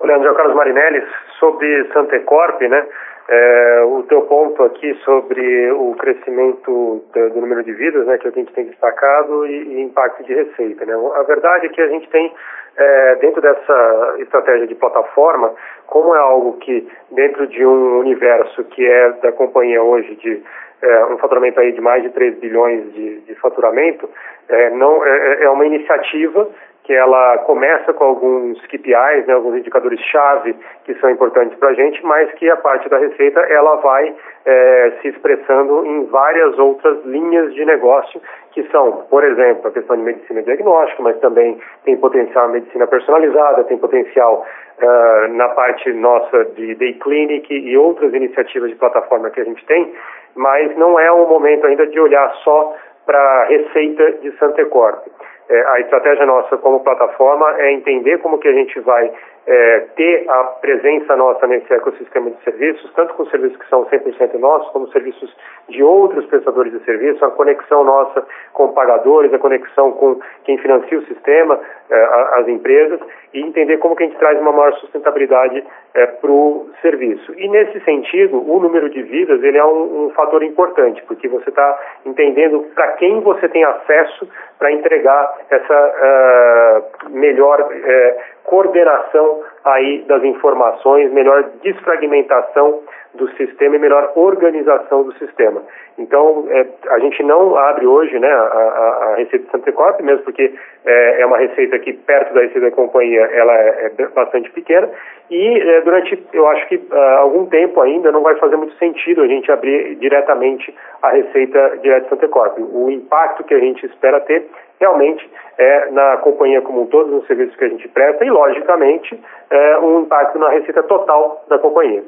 [0.00, 1.06] Leandro Carlos Marinelli,
[1.38, 2.86] sobre Santecorp, né?
[3.28, 8.30] É, o teu ponto aqui sobre o crescimento do, número de vidas, né, que a
[8.30, 10.84] gente tem destacado, e, e impacto de receita.
[10.84, 10.94] Né?
[11.14, 12.32] A verdade é que a gente tem
[12.76, 15.52] é, dentro dessa estratégia de plataforma,
[15.86, 20.42] como é algo que dentro de um universo que é da companhia hoje de
[20.82, 24.08] é, um faturamento aí de mais de 3 bilhões de, de faturamento,
[24.48, 26.48] é, não, é, é uma iniciativa
[26.84, 32.04] que ela começa com alguns KPIs, né, alguns indicadores-chave que são importantes para a gente,
[32.04, 34.14] mas que a parte da receita ela vai
[34.44, 38.20] é, se expressando em várias outras linhas de negócio
[38.52, 43.64] que são, por exemplo, a questão de medicina diagnóstica, mas também tem potencial medicina personalizada,
[43.64, 44.44] tem potencial
[44.80, 49.64] uh, na parte nossa de day clinic e outras iniciativas de plataforma que a gente
[49.66, 49.94] tem,
[50.34, 52.74] mas não é o momento ainda de olhar só
[53.06, 55.06] para a receita de Santecorp.
[55.52, 59.12] É, a estratégia nossa como plataforma é entender como que a gente vai
[59.46, 64.38] é, ter a presença nossa nesse ecossistema de serviços, tanto com serviços que são 100%
[64.38, 65.36] nossos, como serviços
[65.68, 70.98] de outros prestadores de serviço, a conexão nossa com pagadores, a conexão com quem financia
[70.98, 71.58] o sistema,
[71.90, 72.04] é,
[72.40, 73.00] as empresas,
[73.32, 77.32] e entender como que a gente traz uma maior sustentabilidade é, para o serviço.
[77.38, 81.48] E nesse sentido, o número de vidas ele é um, um fator importante, porque você
[81.48, 90.04] está entendendo para quem você tem acesso para entregar essa uh, melhor uh, coordenação aí
[90.06, 92.80] das informações, melhor desfragmentação
[93.14, 95.62] do sistema e melhor organização do sistema.
[95.98, 100.00] Então, é, a gente não abre hoje né, a, a, a receita de Santa Corp,
[100.00, 100.52] mesmo porque
[100.84, 104.88] é, é, uma receita que, perto da receita da companhia, ela é, é bastante pequena,
[105.30, 109.22] e é, durante, eu acho que uh, algum tempo ainda não vai fazer muito sentido
[109.22, 112.58] a gente abrir diretamente a receita direta de Santa Corp.
[112.58, 114.46] O impacto que a gente espera ter
[114.80, 119.18] realmente é na companhia como um todo, nos serviços que a gente presta, e, logicamente,
[119.50, 122.02] é, um impacto na receita total da companhia.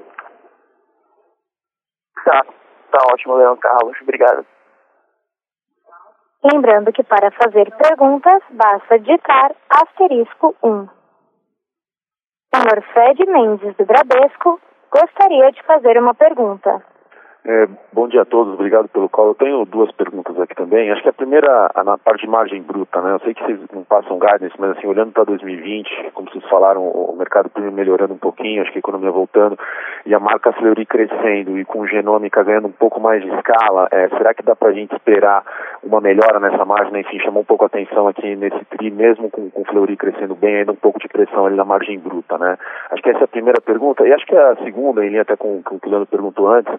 [2.25, 2.43] Tá,
[2.91, 3.97] tá ótimo, Leandro Carlos.
[4.01, 4.47] Obrigado.
[6.43, 10.89] Lembrando que para fazer perguntas, basta digitar asterisco 1.
[12.55, 14.61] Senhor Fred Mendes, do Bradesco,
[14.91, 16.85] gostaria de fazer uma pergunta.
[17.47, 19.29] É, bom dia a todos, obrigado pelo call.
[19.29, 20.91] Eu tenho duas perguntas aqui também.
[20.91, 23.13] Acho que a primeira, na parte de margem bruta, né?
[23.13, 26.89] Eu sei que vocês não passam guidance, mas assim, olhando para 2020, como vocês falaram,
[26.89, 29.59] o mercado premium melhorando um pouquinho, acho que a economia voltando,
[30.07, 34.09] e a marca Fleury crescendo e com genômica ganhando um pouco mais de escala, é,
[34.09, 35.45] será que dá para a gente esperar
[35.85, 37.01] uma melhora nessa margem?
[37.01, 40.57] Enfim, chamou um pouco a atenção aqui nesse TRI, mesmo com, o Fleury crescendo bem,
[40.57, 42.57] ainda um pouco de pressão ali na margem bruta, né?
[42.91, 44.07] Acho que essa é a primeira pergunta.
[44.07, 46.49] E acho que a segunda, em linha até com, com o que o Leandro perguntou
[46.49, 46.73] antes,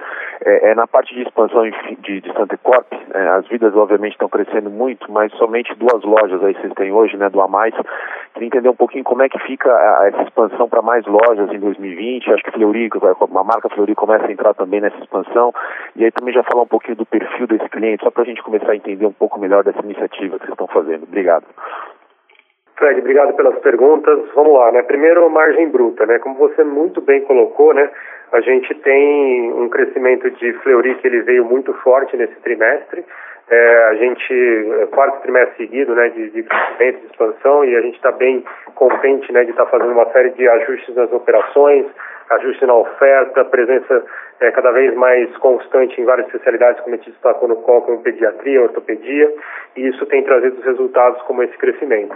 [0.44, 1.64] é, é, na parte de expansão
[2.02, 6.44] de, de Santa Corp, é, as vidas obviamente estão crescendo muito, mas somente duas lojas
[6.44, 7.74] aí vocês têm hoje, né, do A Mais.
[8.34, 11.60] Queria entender um pouquinho como é que fica a, essa expansão para mais lojas em
[11.60, 12.34] 2020.
[12.34, 15.54] Acho que Fleury, a marca Fleury começa a entrar também nessa expansão.
[15.96, 18.44] E aí também já falar um pouquinho do perfil desse cliente, só para a gente
[18.44, 21.04] começar a entender um pouco melhor dessa iniciativa que vocês estão fazendo.
[21.04, 21.46] Obrigado.
[22.78, 24.20] Fred, obrigado pelas perguntas.
[24.36, 24.84] Vamos lá, né?
[24.84, 26.20] Primeiro, margem bruta, né?
[26.20, 27.90] Como você muito bem colocou, né?
[28.32, 33.06] A gente tem um crescimento de Fleury que ele veio muito forte nesse trimestre.
[33.50, 34.34] É, a gente,
[34.82, 38.44] é, quarto trimestre seguido, né, de, de crescimento, de expansão, e a gente está bem
[38.74, 41.86] contente, né, de estar tá fazendo uma série de ajustes nas operações,
[42.30, 44.04] ajuste na oferta, presença
[44.40, 48.02] é, cada vez mais constante em várias especialidades, como a gente destacou no COL, como
[48.02, 49.34] pediatria, ortopedia,
[49.76, 52.16] e isso tem trazido resultados como esse crescimento.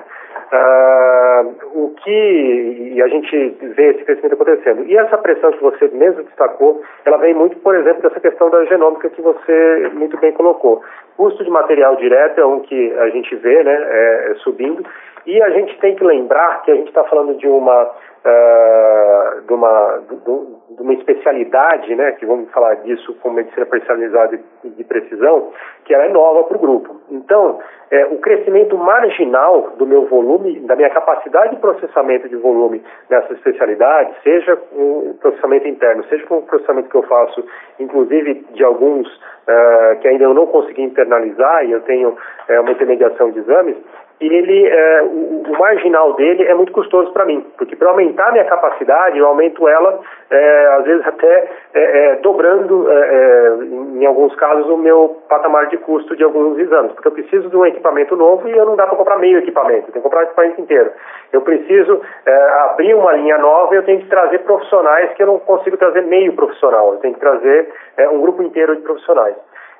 [0.52, 4.84] Ah, o que e a gente vê esse crescimento acontecendo.
[4.86, 8.66] E essa pressão que você mesmo destacou, ela vem muito, por exemplo, dessa questão da
[8.66, 10.82] genômica que você muito bem colocou.
[11.16, 14.84] Custo de material direto é um que a gente vê né, é, subindo,
[15.26, 17.92] e a gente tem que lembrar que a gente está falando de uma
[18.26, 20.16] uh, de, uma, de,
[20.76, 25.52] de, uma especialidade, né, que vamos falar disso com medicina personalizada e de precisão,
[25.86, 27.00] que ela é nova para o grupo.
[27.10, 27.60] Então,
[27.92, 33.34] é, o crescimento marginal do meu volume, da minha capacidade de processamento de volume nessa
[33.34, 37.44] especialidade, seja com processamento interno, seja com o processamento que eu faço,
[37.80, 42.72] inclusive de alguns uh, que ainda eu não consegui internalizar e eu tenho uh, uma
[42.72, 43.78] intermediação de exames,
[44.22, 48.46] ele, é, o, o, marginal dele é muito custoso para mim, porque para aumentar minha
[48.46, 53.54] capacidade, eu aumento ela, é, às vezes até é, é dobrando, é, é,
[53.96, 57.58] em alguns casos, o meu patamar de custo de alguns exames, porque eu preciso de
[57.58, 60.22] um equipamento novo e eu não dá para comprar meio equipamento, eu tenho que comprar
[60.22, 60.92] o equipamento inteiro.
[61.32, 62.02] Eu preciso
[62.64, 66.02] abrir uma linha nova e eu tenho que trazer profissionais que eu não consigo trazer
[66.04, 67.70] meio profissional, eu tenho que trazer
[68.12, 69.36] um grupo inteiro de profissionais.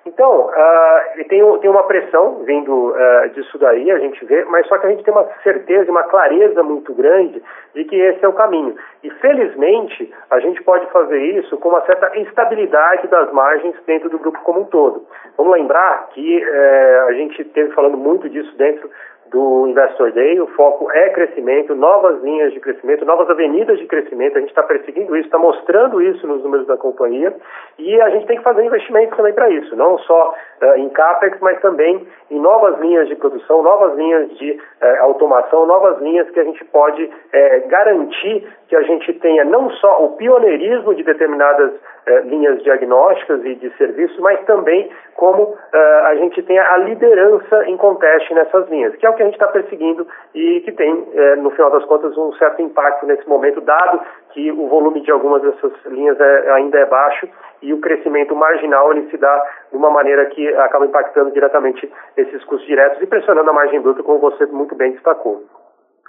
[0.10, 4.78] Então, uh, tem, tem uma pressão vindo uh, disso daí, a gente vê, mas só
[4.80, 7.42] que a gente tem uma certeza uma clareza muito grande
[7.76, 8.76] de que esse é o caminho.
[9.04, 14.18] E felizmente, a gente pode fazer isso com uma certa estabilidade das margens dentro do
[14.18, 15.06] grupo como um todo.
[15.38, 18.90] Vamos lembrar que uh, a gente esteve falando muito disso dentro
[19.32, 24.38] do Investor Day, o foco é crescimento, novas linhas de crescimento, novas avenidas de crescimento,
[24.38, 27.34] a gente está perseguindo isso, está mostrando isso nos números da companhia.
[27.78, 31.40] E a gente tem que fazer investimentos também para isso, não só uh, em CAPEX,
[31.42, 36.40] mas também em novas linhas de produção, novas linhas de uh, automação, novas linhas que
[36.40, 41.72] a gente pode uh, garantir que a gente tenha não só o pioneirismo de determinadas
[42.10, 47.66] eh, linhas diagnósticas e de serviço, mas também como eh, a gente tem a liderança
[47.68, 51.08] em conteste nessas linhas, que é o que a gente está perseguindo e que tem,
[51.14, 54.02] eh, no final das contas, um certo impacto nesse momento, dado
[54.32, 57.30] que o volume de algumas dessas linhas é, ainda é baixo
[57.62, 62.44] e o crescimento marginal ele se dá de uma maneira que acaba impactando diretamente esses
[62.46, 65.44] custos diretos e pressionando a margem bruta, como você muito bem destacou.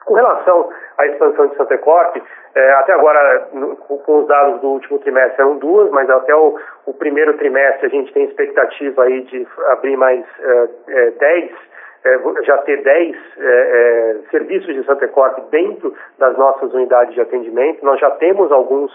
[0.04, 2.16] Com relação à expansão de Santa Corp,
[2.54, 6.58] é, até agora, no, com os dados do último trimestre, eram duas, mas até o,
[6.86, 11.52] o primeiro trimestre a gente tem expectativa aí de abrir mais é, é, dez,
[12.04, 17.20] é, já ter 10 é, é, serviços de Santa Corp dentro das nossas unidades de
[17.20, 17.84] atendimento.
[17.84, 18.90] Nós já temos alguns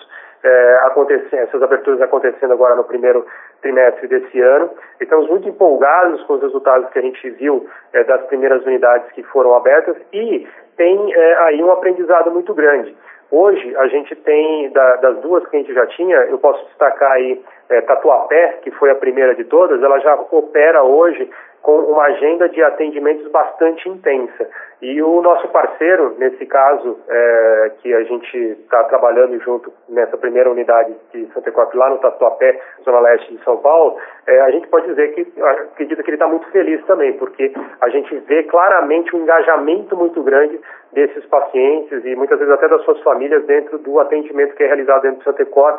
[0.45, 3.25] é, acontecendo, essas aberturas acontecendo agora no primeiro
[3.61, 4.69] trimestre desse ano.
[4.99, 9.11] E estamos muito empolgados com os resultados que a gente viu é, das primeiras unidades
[9.13, 12.95] que foram abertas e tem é, aí um aprendizado muito grande.
[13.31, 17.13] Hoje a gente tem, da, das duas que a gente já tinha, eu posso destacar
[17.13, 21.27] aí é, Tatuapé, que foi a primeira de todas, ela já opera hoje
[21.65, 24.47] com uma agenda de atendimentos bastante intensa.
[24.83, 30.51] E o nosso parceiro, nesse caso, é, que a gente está trabalhando junto nessa primeira
[30.51, 33.97] unidade de Santa Cruz, lá no Tatuapé, Zona Leste de São Paulo,
[34.27, 37.51] é, a gente pode dizer que acredita que ele está muito feliz também, porque
[37.81, 40.61] a gente vê claramente um engajamento muito grande
[40.95, 45.03] desses pacientes e muitas vezes até das suas famílias dentro do atendimento que é realizado
[45.03, 45.23] dentro do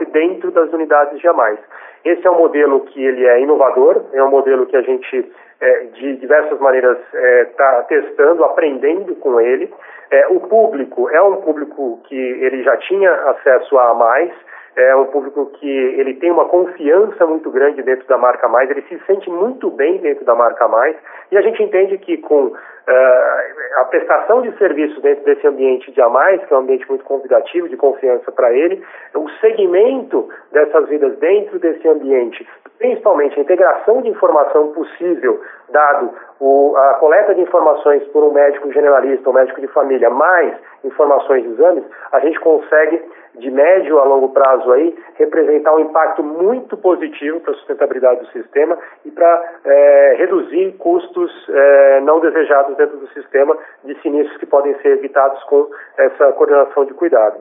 [0.02, 1.58] e dentro das unidades de mais.
[2.04, 5.84] Esse é um modelo que ele é inovador, é um modelo que a gente é,
[5.94, 9.72] de diversas maneiras está é, tá testando, aprendendo com ele.
[10.10, 14.30] É, o público é um público que ele já tinha acesso a mais,
[14.76, 18.82] é um público que ele tem uma confiança muito grande dentro da marca mais, ele
[18.82, 20.94] se sente muito bem dentro da marca mais,
[21.32, 22.54] e a gente entende que com uh,
[23.76, 27.04] a prestação de serviços dentro desse ambiente de a mais, que é um ambiente muito
[27.04, 32.46] convidativo, de confiança para ele, o segmento dessas vidas dentro desse ambiente,
[32.78, 38.70] principalmente a integração de informação possível, dado o, a coleta de informações por um médico
[38.70, 40.54] generalista, um médico de família, mais
[40.84, 43.02] informações de exames, a gente consegue
[43.38, 48.26] de médio a longo prazo aí, representar um impacto muito positivo para a sustentabilidade do
[48.28, 54.46] sistema e para é, reduzir custos é, não desejados dentro do sistema de sinistros que
[54.46, 55.68] podem ser evitados com
[55.98, 57.36] essa coordenação de cuidado.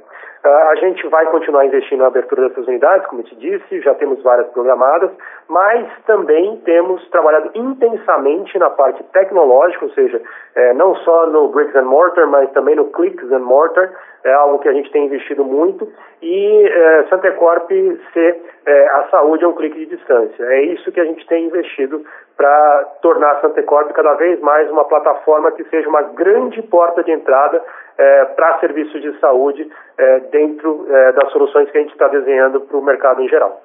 [0.46, 3.96] Uh, a gente vai continuar investindo na abertura dessas unidades, como eu te disse, já
[3.96, 5.10] temos várias programadas,
[5.50, 10.22] mas também temos trabalhado intensamente na parte tecnológica, ou seja,
[10.54, 13.92] é, não só no bricks and mortar, mas também no clicks and mortar,
[14.26, 15.88] é algo que a gente tem investido muito,
[16.22, 17.70] e é, Santecorp
[18.12, 20.44] ser é, a saúde é um clique de distância.
[20.44, 22.04] É isso que a gente tem investido
[22.36, 27.12] para tornar a Santecorp cada vez mais uma plataforma que seja uma grande porta de
[27.12, 27.64] entrada
[27.98, 32.62] é, para serviços de saúde é, dentro é, das soluções que a gente está desenhando
[32.62, 33.62] para o mercado em geral.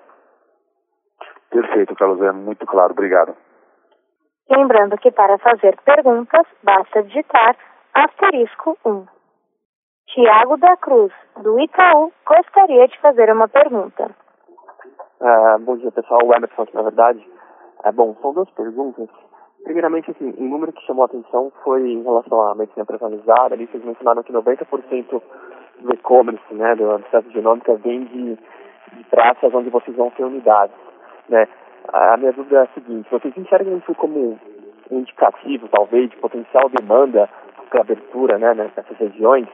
[1.51, 2.93] Perfeito, Carlos, é muito claro.
[2.93, 3.35] Obrigado.
[4.51, 7.57] Lembrando que para fazer perguntas, basta digitar
[7.95, 9.20] asterisco 1.
[10.13, 14.11] Tiago da Cruz, do Itaú, gostaria de fazer uma pergunta.
[15.21, 16.21] Uh, bom dia, pessoal.
[16.25, 17.25] O Emerson na verdade.
[17.85, 19.09] É, bom, são duas perguntas.
[19.63, 23.55] Primeiramente, assim, um número que chamou a atenção foi em relação à medicina personalizada.
[23.55, 25.23] Ali vocês mencionaram que 90%
[25.81, 30.75] do e-commerce, né, do acesso genômica, vem de, de praças onde vocês vão ter unidades,
[31.29, 31.47] né.
[31.93, 34.39] A minha dúvida é a seguinte, vocês enxergam isso como
[34.91, 37.29] um indicativo, talvez, de potencial demanda
[37.71, 39.49] para abertura, né, nessas regiões,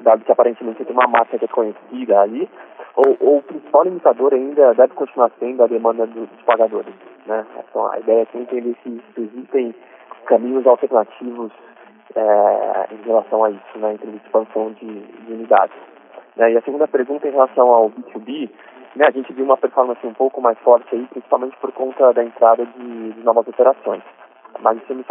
[0.00, 2.48] dado que aparentemente tem uma que é conhecida ali,
[2.96, 6.92] ou, ou, o principal limitador ainda deve continuar sendo a demanda dos pagadores.
[7.26, 7.46] Né?
[7.68, 9.74] Então, a ideia é entender se, existem
[10.26, 11.52] caminhos alternativos
[12.16, 15.76] é, em relação a isso, né, de expansão de, de unidades.
[16.36, 16.52] Né?
[16.52, 18.50] E a segunda pergunta em relação ao B2B,
[18.96, 22.24] né, a gente viu uma performance um pouco mais forte aí, principalmente por conta da
[22.24, 24.02] entrada de, de novas operações.
[24.60, 25.04] Mas o semi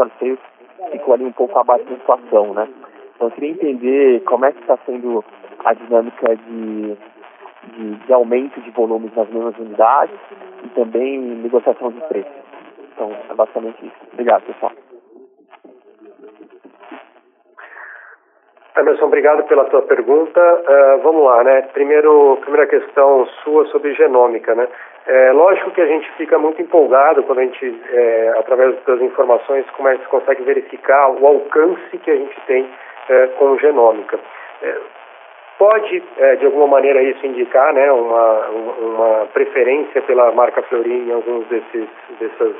[0.92, 2.68] ficou ali um pouco abaixo da inflação, né?
[3.18, 5.26] Então eu queria entender como é que está sendo
[5.65, 6.95] a dinâmica de,
[7.74, 10.20] de, de, aumento de volumes nas mesmas unidades
[10.63, 12.32] e também negociação de preços.
[12.93, 13.95] Então é basicamente isso.
[14.13, 14.72] Obrigado, pessoal.
[18.78, 20.39] Emerson, obrigado pela tua pergunta.
[20.39, 21.63] Uh, vamos lá, né?
[21.74, 24.68] Primeiro, primeira questão sua sobre genômica, né?
[25.07, 29.65] É lógico que a gente fica muito empolgado quando a gente, é, através das informações,
[29.72, 32.70] como a gente consegue verificar o alcance que a gente tem
[33.10, 34.20] é, com genômica.
[34.62, 34.76] É,
[35.58, 38.47] pode, é, de alguma maneira, isso indicar né, uma,
[38.80, 41.88] uma preferência pela marca Fleury em alguns desses,
[42.20, 42.55] dessas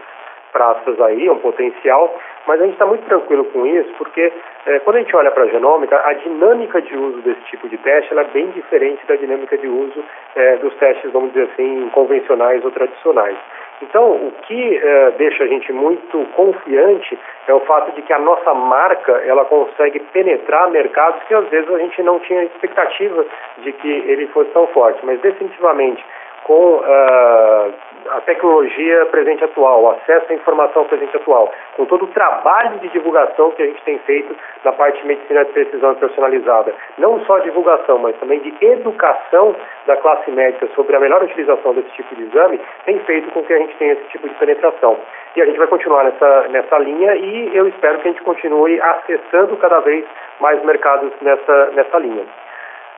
[0.52, 2.16] praças aí, um potencial,
[2.48, 4.32] mas a gente está muito tranquilo com isso, porque
[4.66, 7.78] é, quando a gente olha para a genômica, a dinâmica de uso desse tipo de
[7.78, 10.04] teste é bem diferente da dinâmica de uso
[10.36, 13.38] é, dos testes, vamos dizer assim, convencionais ou tradicionais.
[13.82, 17.18] Então, o que é, deixa a gente muito confiante
[17.48, 21.70] é o fato de que a nossa marca ela consegue penetrar mercados que às vezes
[21.72, 23.26] a gente não tinha expectativa
[23.60, 26.04] de que ele fosse tão forte, mas definitivamente
[26.48, 27.74] com uh,
[28.10, 32.88] a tecnologia presente atual, o acesso à informação presente atual, com todo o trabalho de
[32.88, 34.34] divulgação que a gente tem feito
[34.64, 36.74] na parte de medicina de precisão personalizada.
[36.98, 39.54] Não só divulgação, mas também de educação
[39.86, 43.54] da classe médica sobre a melhor utilização desse tipo de exame, tem feito com que
[43.54, 44.98] a gente tenha esse tipo de penetração.
[45.36, 48.80] E a gente vai continuar nessa, nessa linha e eu espero que a gente continue
[48.80, 50.06] acessando cada vez
[50.39, 52.24] mais mercados nessa, nessa linha.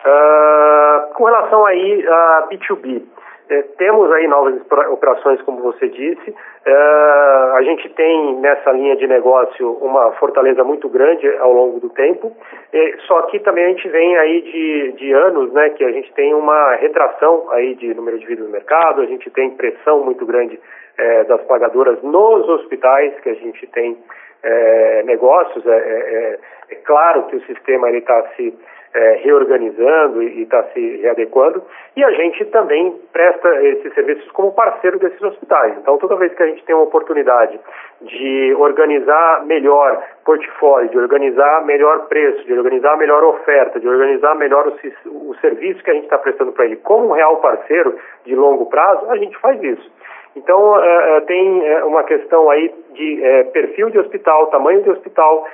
[0.05, 3.03] Uh, com relação aí a B2B,
[3.49, 6.35] é, temos aí novas operações, como você disse.
[6.65, 11.89] É, a gente tem nessa linha de negócio uma fortaleza muito grande ao longo do
[11.89, 12.31] tempo.
[12.71, 16.13] É, só que também a gente vem aí de, de anos, né, que a gente
[16.13, 19.01] tem uma retração aí de número de vidas no mercado.
[19.01, 20.59] A gente tem pressão muito grande
[20.99, 23.97] é, das pagadoras nos hospitais, que a gente tem
[24.43, 25.65] é, negócios.
[25.65, 26.39] É, é,
[26.69, 28.53] é claro que o sistema está se
[28.93, 31.63] é, reorganizando e está se readequando,
[31.95, 35.77] e a gente também presta esses serviços como parceiro desses hospitais.
[35.77, 37.59] Então, toda vez que a gente tem uma oportunidade
[38.01, 44.67] de organizar melhor portfólio, de organizar melhor preço, de organizar melhor oferta, de organizar melhor
[44.67, 48.35] o, o serviço que a gente está prestando para ele como um real parceiro de
[48.35, 49.91] longo prazo, a gente faz isso.
[50.35, 53.21] Então, uh, tem uh, uma questão aí de
[53.53, 55.47] perfil de hospital, tamanho de hospital,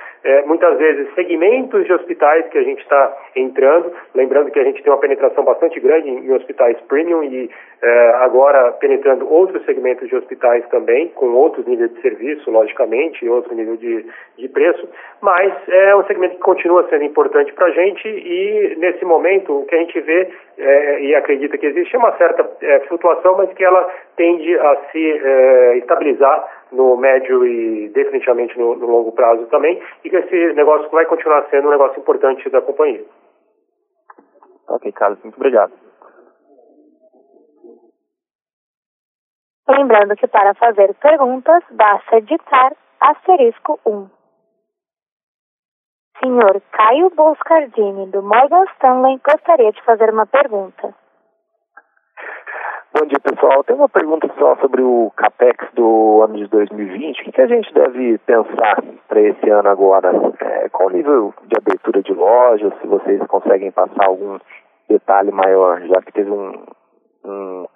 [0.46, 3.92] muitas vezes segmentos de hospitais que a gente está entrando.
[4.16, 7.48] Lembrando que a gente tem uma penetração bastante grande em hospitais premium e
[8.16, 13.54] agora penetrando outros segmentos de hospitais também, com outros níveis de serviço, logicamente, e outro
[13.54, 14.06] nível de,
[14.38, 14.88] de preço.
[15.20, 19.66] Mas é um segmento que continua sendo importante para a gente e, nesse momento, o
[19.66, 20.28] que a gente vê
[21.00, 22.44] e acredita que existe é uma certa
[22.88, 28.86] flutuação, mas que ela tende a se é, estabilizar no médio e definitivamente no, no,
[28.86, 33.04] longo prazo também, e que esse negócio vai continuar sendo um negócio importante da companhia.
[34.68, 35.85] Ok, Carlos, muito obrigado.
[39.68, 44.08] Lembrando que para fazer perguntas, basta digitar asterisco 1.
[46.22, 50.94] Senhor Caio Boscardini, do Morgan Stanley, gostaria de fazer uma pergunta.
[52.94, 53.62] Bom dia, pessoal.
[53.64, 57.20] Tem uma pergunta só sobre o CAPEX do ano de 2020.
[57.20, 60.10] O que, que a gente deve pensar para esse ano agora?
[60.40, 62.72] É, qual o nível de abertura de lojas?
[62.80, 64.38] Se vocês conseguem passar algum
[64.88, 66.64] detalhe maior, já que teve um,
[67.24, 67.66] um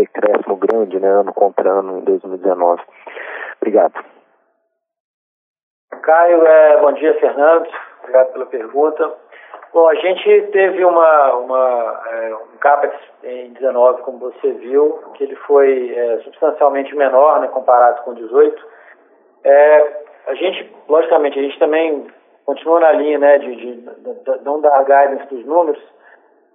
[0.00, 2.82] decréscimo grande, né, ano contra ano em 2019.
[3.60, 3.94] Obrigado.
[6.02, 7.68] Caio, é, bom dia, Fernando.
[8.00, 9.12] Obrigado pela pergunta.
[9.72, 15.24] Bom, a gente teve uma, uma, é, um CAPEX em 19, como você viu, que
[15.24, 18.66] ele foi é, substancialmente menor né, comparado com 18.
[19.44, 22.06] É, a gente, logicamente, a gente também
[22.44, 25.80] continua na linha né, de, de, de não dar guidance dos números,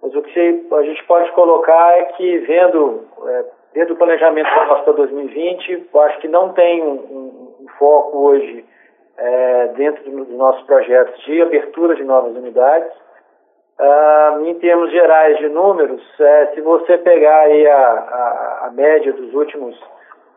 [0.02, 3.44] mas o que a gente pode colocar é que, vendo, é,
[3.74, 8.18] desde o planejamento nosso para 2020, eu acho que não tem um, um, um foco
[8.18, 8.64] hoje
[9.18, 12.90] é, dentro dos nossos projetos de abertura de novas unidades.
[13.78, 19.12] Uh, em termos gerais de números, é, se você pegar aí a, a, a média
[19.12, 19.78] dos últimos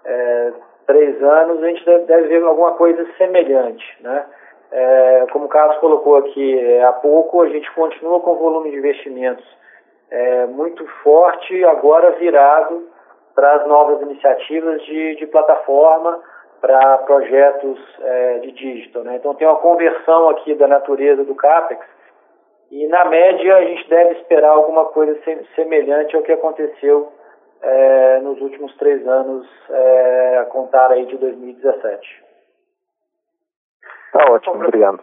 [0.03, 0.51] é,
[0.85, 3.85] três anos, a gente deve, deve, ver alguma coisa semelhante.
[4.01, 4.25] Né?
[4.71, 8.77] É, como o Carlos colocou aqui é, há pouco, a gente continua com volume de
[8.77, 9.45] investimentos
[10.11, 12.87] é, muito forte, agora virado
[13.33, 16.19] para as novas iniciativas de, de plataforma
[16.61, 19.03] para projetos é, de digital.
[19.03, 19.15] Né?
[19.15, 21.85] Então tem uma conversão aqui da natureza do CAPEX
[22.71, 25.17] e na média a gente deve esperar alguma coisa
[25.55, 27.11] semelhante ao que aconteceu
[27.61, 32.28] é, nos últimos três anos, é, a contar aí de 2017.
[34.11, 34.99] Tá ótimo, obrigado.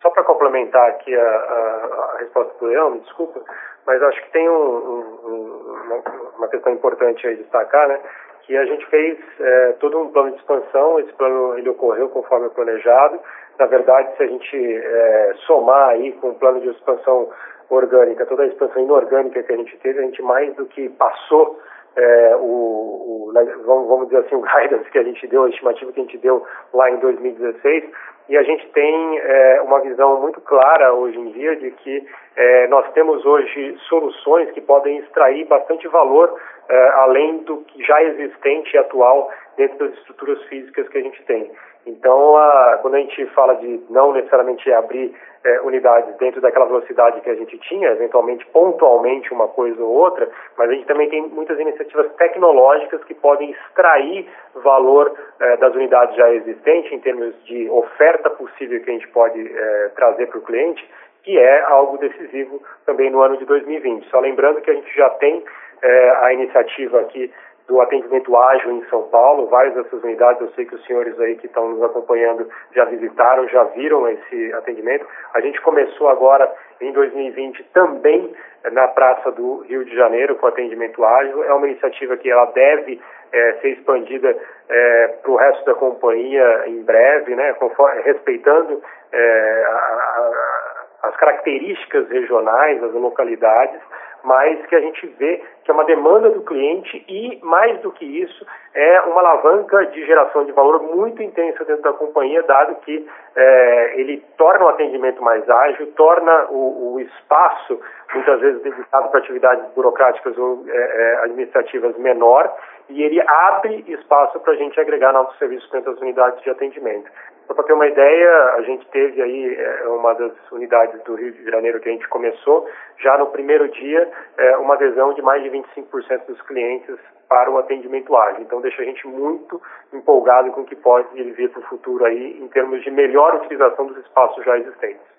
[0.00, 3.40] Só para complementar aqui a, a, a resposta do Leão, me desculpa,
[3.86, 8.00] mas acho que tem um, um, uma, questão importante aí destacar, né?
[8.42, 12.50] Que a gente fez é, todo um plano de expansão, esse plano ele ocorreu conforme
[12.50, 13.20] planejado,
[13.58, 17.30] na verdade, se a gente é, somar aí com o plano de expansão
[17.70, 21.60] orgânica, toda a expansão inorgânica que a gente teve, a gente mais do que passou
[21.96, 23.32] é, o, o,
[23.64, 26.44] vamos dizer assim, o guidance que a gente deu, a estimativa que a gente deu
[26.72, 27.84] lá em 2016,
[28.28, 32.06] e a gente tem é, uma visão muito clara hoje em dia de que
[32.36, 36.34] é, nós temos hoje soluções que podem extrair bastante valor
[36.68, 41.22] é, além do que já existente e atual dentro das estruturas físicas que a gente
[41.24, 41.50] tem.
[41.84, 45.12] Então, a, quando a gente fala de não necessariamente abrir
[45.44, 50.28] é, unidades dentro daquela velocidade que a gente tinha, eventualmente pontualmente uma coisa ou outra,
[50.56, 56.14] mas a gente também tem muitas iniciativas tecnológicas que podem extrair valor é, das unidades
[56.14, 60.42] já existentes em termos de oferta possível que a gente pode é, trazer para o
[60.42, 60.88] cliente,
[61.22, 64.08] que é algo decisivo também no ano de 2020.
[64.08, 65.44] Só lembrando que a gente já tem
[65.82, 67.32] é, a iniciativa aqui
[67.72, 71.36] do atendimento ágil em São Paulo, várias dessas unidades, eu sei que os senhores aí
[71.36, 75.06] que estão nos acompanhando já visitaram, já viram esse atendimento.
[75.32, 76.52] A gente começou agora
[76.82, 78.30] em 2020 também
[78.72, 81.42] na Praça do Rio de Janeiro com atendimento ágil.
[81.44, 83.00] É uma iniciativa que ela deve
[83.32, 84.36] é, ser expandida
[84.68, 91.16] é, para o resto da companhia em breve, né, conforme, respeitando é, a, a, as
[91.16, 93.80] características regionais, as localidades,
[94.24, 98.04] mas que a gente vê que é uma demanda do cliente e, mais do que
[98.04, 98.44] isso,
[98.74, 103.06] é uma alavanca de geração de valor muito intensa dentro da companhia, dado que
[103.36, 107.80] é, ele torna o atendimento mais ágil, torna o, o espaço,
[108.12, 112.52] muitas vezes dedicado para atividades burocráticas ou é, é administrativas, menor,
[112.88, 117.10] e ele abre espaço para a gente agregar novos serviços dentro das unidades de atendimento.
[117.46, 121.32] Só para ter uma ideia, a gente teve aí é, uma das unidades do Rio
[121.32, 122.68] de Janeiro que a gente começou,
[122.98, 126.96] já no primeiro dia, é, uma adesão de mais de 25% dos clientes
[127.28, 128.42] para o atendimento ágil.
[128.42, 129.60] Então deixa a gente muito
[129.92, 133.86] empolgado com o que pode vir para o futuro aí em termos de melhor utilização
[133.86, 135.12] dos espaços já existentes.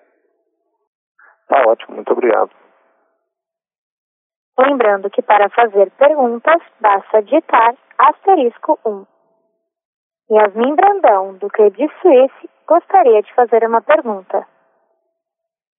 [1.48, 2.50] Tá ótimo, muito obrigado.
[4.58, 9.04] Lembrando que para fazer perguntas, basta digitar asterisco 1.
[10.30, 14.46] Yasmin Brandão, do Credit Suisse, gostaria de fazer uma pergunta.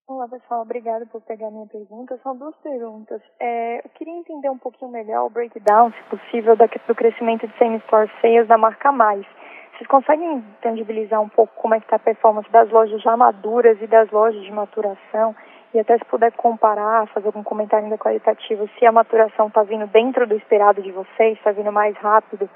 [0.08, 2.20] Olá pessoal, obrigada por pegar minha pergunta.
[2.22, 3.22] São duas perguntas.
[3.40, 8.12] É, eu queria entender um pouquinho melhor o breakdown, se possível, do crescimento de same-store
[8.22, 9.26] sales da marca Mais.
[9.74, 13.82] Vocês conseguem tangibilizar um pouco como é que está a performance das lojas já maduras
[13.82, 15.34] e das lojas de maturação?
[15.76, 19.86] E até se puder comparar, fazer algum comentário ainda qualitativo, se a maturação está vindo
[19.88, 22.50] dentro do esperado de vocês, está vindo mais rápido.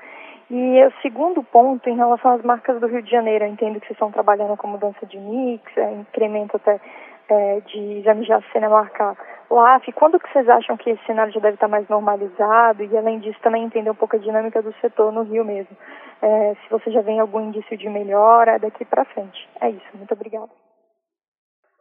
[0.49, 3.87] E o segundo ponto, em relação às marcas do Rio de Janeiro, eu entendo que
[3.87, 6.79] vocês estão trabalhando com mudança de mix, é, incremento até
[7.27, 9.17] é, de exame de AC na marca
[9.49, 9.91] LAF.
[9.91, 12.85] Quando que vocês acham que esse cenário já deve estar mais normalizado?
[12.85, 15.75] E além disso, também entender um pouco a dinâmica do setor no Rio mesmo.
[16.21, 19.49] É, se você já vê algum indício de melhora daqui para frente.
[19.59, 20.68] É isso, muito obrigada.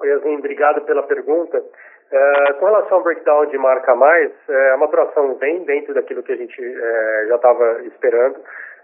[0.04, 1.58] Yasmin, obrigado pela pergunta.
[1.58, 6.32] Uh, com relação ao breakdown de marca mais, uh, a maturação vem dentro daquilo que
[6.32, 8.36] a gente uh, já estava esperando.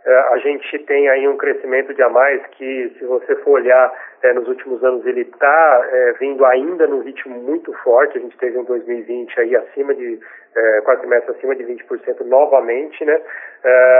[0.04, 3.90] a gente tem aí um crescimento de a mais que, se você for olhar
[4.32, 8.18] nos últimos anos, ele está vindo ainda num ritmo muito forte.
[8.18, 10.18] A gente teve um 2020 aí acima de,
[10.84, 13.20] quase trimestre acima de 20% novamente, né?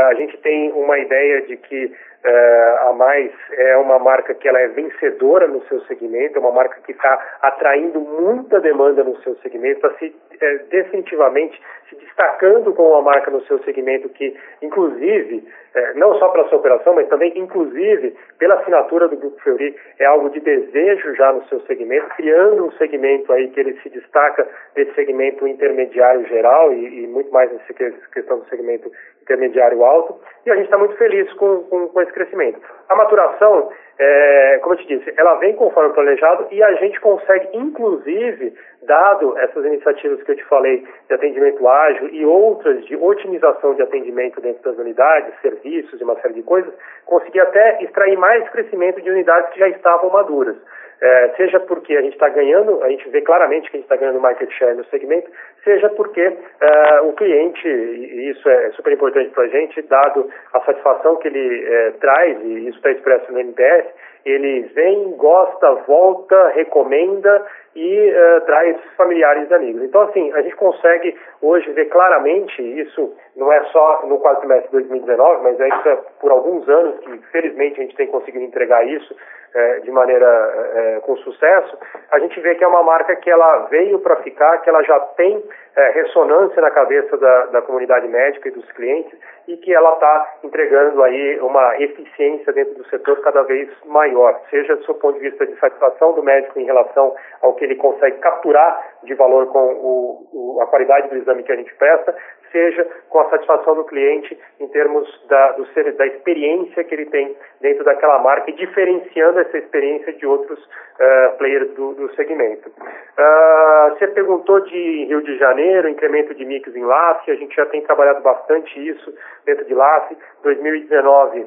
[0.08, 1.92] a gente tem uma ideia de que
[2.24, 6.52] Uh, a Mais é uma marca que ela é vencedora no seu segmento, é uma
[6.52, 11.60] marca que está atraindo muita demanda no seu segmento, está se é, definitivamente
[11.90, 16.58] se destacando como uma marca no seu segmento que, inclusive, é, não só pela sua
[16.58, 21.44] operação, mas também, inclusive, pela assinatura do Grupo Fleury, é algo de desejo já no
[21.46, 27.04] seu segmento, criando um segmento aí que ele se destaca desse segmento intermediário geral e,
[27.04, 27.72] e muito mais nessa
[28.12, 28.90] questão do segmento
[29.22, 32.60] intermediário alto, e a gente está muito feliz com, com, com esse crescimento.
[32.88, 37.48] A maturação, é, como eu te disse, ela vem conforme planejado e a gente consegue,
[37.52, 43.74] inclusive, dado essas iniciativas que eu te falei de atendimento ágil e outras de otimização
[43.74, 46.72] de atendimento dentro das unidades, serviços e uma série de coisas,
[47.06, 50.56] conseguir até extrair mais crescimento de unidades que já estavam maduras.
[51.00, 53.96] É, seja porque a gente está ganhando, a gente vê claramente que a gente está
[53.96, 55.30] ganhando market share no segmento,
[55.62, 60.60] seja porque é, o cliente, e isso é super importante para a gente, dado a
[60.60, 63.86] satisfação que ele é, traz, e isso está expresso no NPS,
[64.24, 69.82] ele vem, gosta, volta, recomenda e uh, traz familiares e amigos.
[69.82, 74.68] Então, assim, a gente consegue hoje ver claramente isso, não é só no quarto trimestre
[74.68, 78.44] de 2019, mas é isso é por alguns anos que, felizmente, a gente tem conseguido
[78.44, 79.14] entregar isso
[79.54, 81.78] é, de maneira é, com sucesso,
[82.10, 84.98] a gente vê que é uma marca que ela veio para ficar, que ela já
[85.16, 85.42] tem
[85.76, 90.38] é, ressonância na cabeça da, da comunidade médica e dos clientes, e que ela está
[90.42, 95.30] entregando aí uma eficiência dentro do setor cada vez maior, seja do seu ponto de
[95.30, 99.58] vista de satisfação do médico em relação ao que ele consegue capturar de valor com
[99.58, 102.16] o, o, a qualidade do exame que a gente presta,
[102.54, 107.36] seja com a satisfação do cliente em termos da, do, da experiência que ele tem
[107.60, 112.68] dentro daquela marca e diferenciando essa experiência de outros uh, players do, do segmento.
[112.68, 117.66] Uh, você perguntou de Rio de Janeiro, incremento de mix em LAF, a gente já
[117.66, 119.12] tem trabalhado bastante isso
[119.44, 120.16] dentro de LAF.
[120.44, 121.46] 2019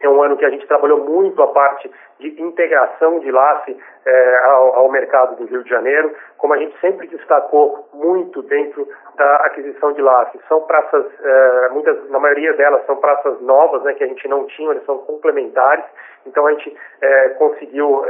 [0.00, 4.40] é um ano que a gente trabalhou muito a parte de integração de LAF eh,
[4.44, 9.36] ao, ao, mercado do Rio de Janeiro, como a gente sempre destacou muito dentro da
[9.46, 10.36] aquisição de LAF.
[10.48, 14.46] São praças, eh, muitas, na maioria delas são praças novas, né, que a gente não
[14.46, 15.84] tinha, elas são complementares,
[16.26, 18.04] então a gente eh, conseguiu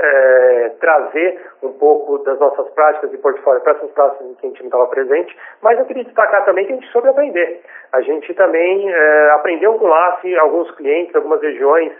[0.80, 4.60] trazer um pouco das nossas práticas de portfólio para essas praças em que a gente
[4.60, 7.60] não estava presente, mas eu queria destacar também que a gente soube aprender.
[7.92, 8.92] A gente também
[9.32, 11.92] aprendeu com LAF alguns clientes, algumas regiões,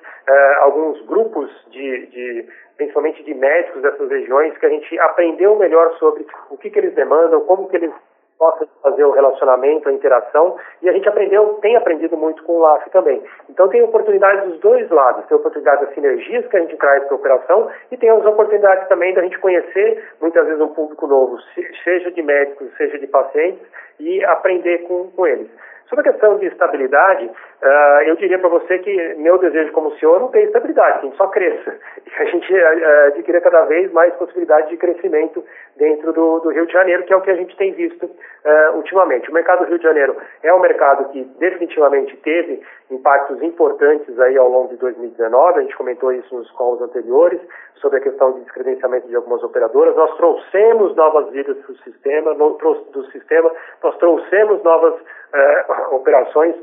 [0.61, 6.27] alguns grupos de, de principalmente de médicos dessas regiões, que a gente aprendeu melhor sobre
[6.51, 7.93] o que, que eles demandam, como que eles
[8.39, 12.61] possam fazer o relacionamento, a interação, e a gente aprendeu, tem aprendido muito com o
[12.61, 13.21] LAF também.
[13.51, 17.15] Então tem oportunidades dos dois lados, tem oportunidade das sinergias que a gente traz para
[17.15, 21.37] a operação e tem as oportunidades também da gente conhecer muitas vezes um público novo,
[21.83, 23.67] seja de médicos, seja de pacientes,
[23.99, 25.51] e aprender com, com eles.
[25.89, 30.21] Sobre a questão de estabilidade, uh, eu diria para você que meu desejo como senhor
[30.21, 31.75] não tem estabilidade, que a gente só cresça.
[32.09, 35.45] E a gente uh, adquira cada vez mais possibilidade de crescimento
[35.77, 38.77] dentro do, do, Rio de Janeiro, que é o que a gente tem visto uh,
[38.77, 39.31] ultimamente.
[39.31, 42.61] O mercado do Rio de Janeiro é um mercado que definitivamente teve
[42.91, 47.41] impactos importantes aí ao longo de 2019, a gente comentou isso nos calls anteriores,
[47.77, 49.95] sobre a questão de descredenciamento de algumas operadoras.
[49.95, 54.95] Nós trouxemos novas vidas para o sistema, no, do sistema, nós trouxemos novas
[55.91, 56.55] operações,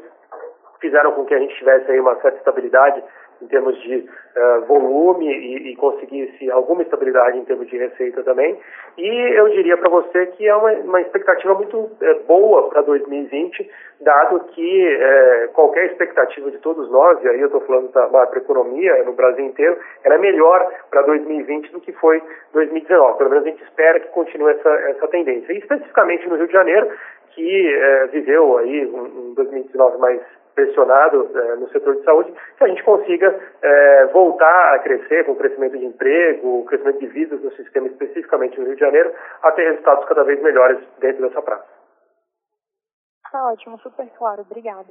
[0.80, 3.04] fizeram com que a gente tivesse aí uma certa estabilidade
[3.42, 8.58] em termos de uh, volume e, e, conseguisse alguma estabilidade em termos de receita também.
[8.98, 9.08] E
[9.38, 13.70] eu diria para você que é uma, uma expectativa muito uh, boa para 2020,
[14.02, 19.04] dado que uh, qualquer expectativa de todos nós, e aí eu estou falando da macroeconomia
[19.04, 22.22] no Brasil inteiro, ela é melhor para 2020 do que foi
[22.54, 23.18] 2019.
[23.18, 25.52] Pelo menos a gente espera que continue essa, essa tendência.
[25.54, 26.90] E especificamente no Rio de Janeiro,
[27.32, 30.22] que viveu aí um, um 2019 mais
[30.56, 35.34] pressionado é, no setor de saúde, que a gente consiga é, voltar a crescer com
[35.34, 39.14] o crescimento de emprego, o crescimento de vidas no sistema, especificamente no Rio de Janeiro,
[39.44, 41.68] a ter resultados cada vez melhores dentro dessa praça.
[43.32, 44.42] Tá ótimo, super claro.
[44.42, 44.88] Obrigada.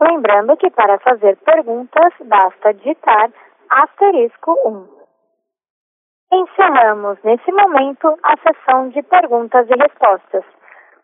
[0.00, 3.30] Lembrando que para fazer perguntas, basta digitar
[3.70, 4.98] asterisco 1.
[6.32, 10.44] Encerramos nesse momento a sessão de perguntas e respostas.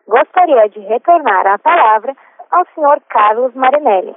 [0.07, 2.15] Gostaria de retornar a palavra
[2.55, 4.15] ao senhor Carlos Marinelli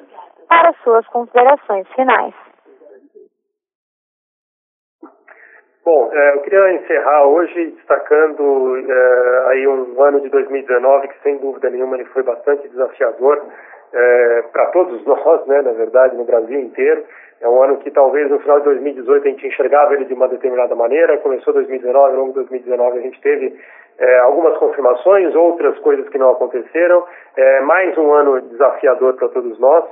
[0.49, 2.33] para suas considerações finais.
[5.85, 11.39] Bom, é, eu queria encerrar hoje destacando é, aí um ano de 2019 que sem
[11.39, 13.43] dúvida nenhuma ele foi bastante desafiador
[13.93, 17.05] é, para todos nós, né, na verdade, no Brasil inteiro.
[17.41, 20.27] É um ano que talvez no final de 2018 a gente enxergava ele de uma
[20.27, 23.57] determinada maneira, começou 2019, ao longo de 2019 a gente teve
[23.99, 27.05] é, algumas confirmações, outras coisas que não aconteceram,
[27.37, 29.85] é, mais um ano desafiador para todos nós,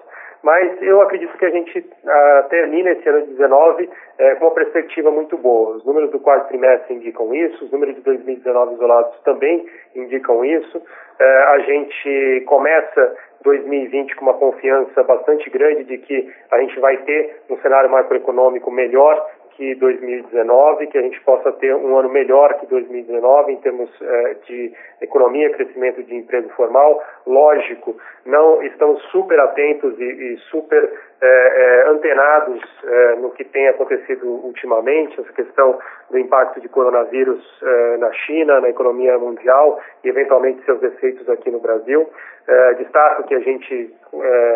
[0.43, 4.55] mas eu acredito que a gente ah, termina esse ano de 2019 é, com uma
[4.55, 5.77] perspectiva muito boa.
[5.77, 10.83] Os números do quarto trimestre indicam isso, os números de 2019 isolados também indicam isso.
[11.19, 16.97] É, a gente começa 2020 com uma confiança bastante grande de que a gente vai
[16.99, 19.25] ter um cenário macroeconômico melhor
[19.57, 24.37] que 2019, que a gente possa ter um ano melhor que 2019 em termos eh,
[24.47, 27.03] de economia, crescimento de emprego formal.
[27.27, 27.97] Lógico,
[28.27, 30.87] não estamos super atentos e, e super eh,
[31.23, 32.61] eh, antenados
[33.21, 35.79] no que tem acontecido ultimamente, essa questão
[36.11, 37.43] do impacto de coronavírus
[37.99, 42.09] na China, na economia mundial e eventualmente seus efeitos aqui no Brasil.
[42.79, 43.93] destaco que a gente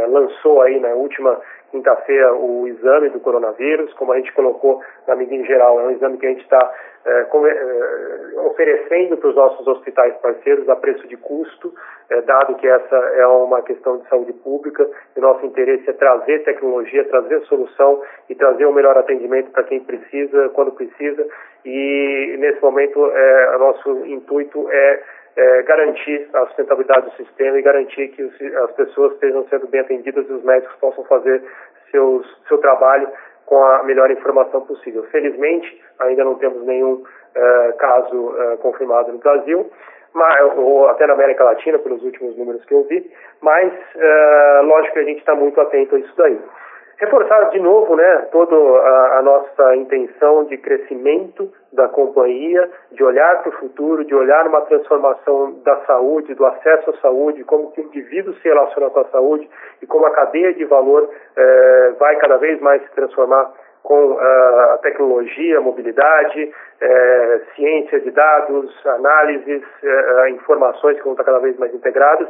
[0.09, 1.41] lançou aí na última
[1.71, 5.91] quinta-feira o exame do coronavírus, como a gente colocou na mídia em geral, é um
[5.91, 6.73] exame que a gente está
[7.07, 11.73] é, é, oferecendo para os nossos hospitais parceiros a preço de custo,
[12.11, 16.45] é, dado que essa é uma questão de saúde pública, e nosso interesse é trazer
[16.45, 21.27] tecnologia, trazer solução e trazer o um melhor atendimento para quem precisa, quando precisa,
[21.65, 25.03] e nesse momento é, nosso intuito é
[25.37, 29.81] é, garantir a sustentabilidade do sistema e garantir que os, as pessoas estejam sendo bem
[29.81, 31.43] atendidas e os médicos possam fazer
[31.91, 33.09] seus, seu trabalho
[33.47, 35.03] com a melhor informação possível.
[35.11, 39.71] Felizmente, ainda não temos nenhum uh, caso uh, confirmado no Brasil,
[40.15, 43.11] mas, ou até na América Latina, pelos últimos números que eu vi,
[43.41, 46.39] mas uh, lógico que a gente está muito atento a isso daí.
[47.01, 53.49] Reforçar de novo né, toda a, nossa intenção de crescimento da companhia, de olhar para
[53.49, 57.85] o futuro, de olhar uma transformação da saúde, do acesso à saúde, como que o
[57.85, 59.49] indivíduo se relaciona com a saúde
[59.81, 63.51] e como a cadeia de valor eh, vai cada vez mais se transformar
[63.83, 71.25] com a tecnologia, a mobilidade, eh, ciência de dados, análises, eh, informações que vão estar
[71.25, 72.29] cada vez mais integradas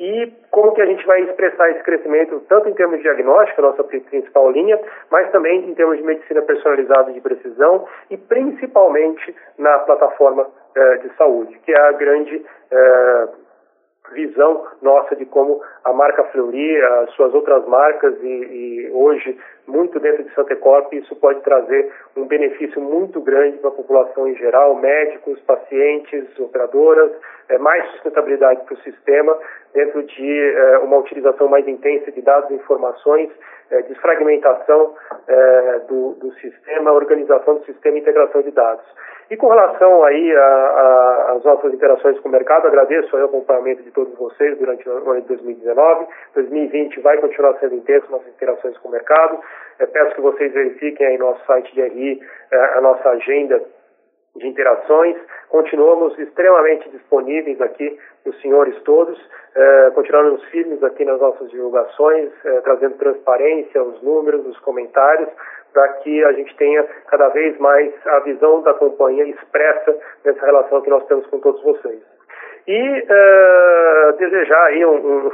[0.00, 3.84] e como que a gente vai expressar esse crescimento tanto em termos de diagnóstico, nossa
[3.84, 4.80] principal linha,
[5.10, 11.14] mas também em termos de medicina personalizada de precisão e principalmente na plataforma eh, de
[11.16, 13.28] saúde, que é a grande eh,
[14.12, 20.00] visão nossa de como a marca Fleury, as suas outras marcas e, e hoje muito
[20.00, 24.34] dentro de Santa Corp, isso pode trazer um benefício muito grande para a população em
[24.34, 27.12] geral, médicos, pacientes, operadoras,
[27.48, 29.36] é, mais sustentabilidade para o sistema,
[29.72, 33.30] dentro de é, uma utilização mais intensa de dados e informações,
[33.70, 34.94] é, desfragmentação
[35.28, 38.84] é, do, do sistema, organização do sistema e integração de dados.
[39.30, 40.34] E com relação aí
[41.28, 45.20] às nossas interações com o mercado, agradeço o acompanhamento de todos vocês durante o ano
[45.20, 46.06] de 2019.
[46.34, 49.38] 2020 vai continuar sendo intenso nossas interações com o mercado.
[49.78, 53.62] Eu peço que vocês verifiquem aí no nosso site de RI eh, a nossa agenda
[54.36, 55.16] de interações.
[55.48, 59.18] Continuamos extremamente disponíveis aqui os senhores todos,
[59.56, 65.28] eh, continuamos firmes aqui nas nossas divulgações, eh, trazendo transparência, os números, os comentários,
[65.72, 70.82] para que a gente tenha cada vez mais a visão da companhia expressa nessa relação
[70.82, 72.00] que nós temos com todos vocês.
[72.66, 75.30] E uh, desejar aí um,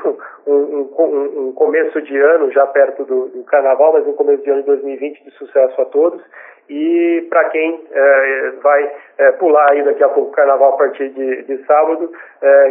[0.46, 4.50] um, um, um, começo de ano, já perto do, do, carnaval, mas um começo de
[4.50, 6.22] ano de 2020 de sucesso a todos.
[6.68, 11.10] E para quem uh, vai uh, pular aí daqui a pouco o carnaval a partir
[11.10, 12.10] de, de sábado,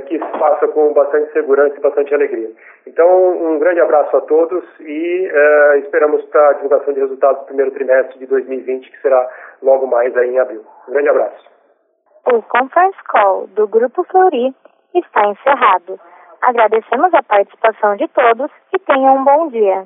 [0.07, 2.49] que faça com bastante segurança e bastante alegria.
[2.85, 5.29] Então, um grande abraço a todos e
[5.83, 9.27] esperamos para a divulgação de resultados do primeiro trimestre de 2020, que será
[9.61, 10.63] logo mais aí em abril.
[10.87, 11.49] Um grande abraço.
[12.31, 14.53] O conference call do Grupo Flori
[14.93, 15.99] está encerrado.
[16.41, 19.85] Agradecemos a participação de todos e tenham um bom dia.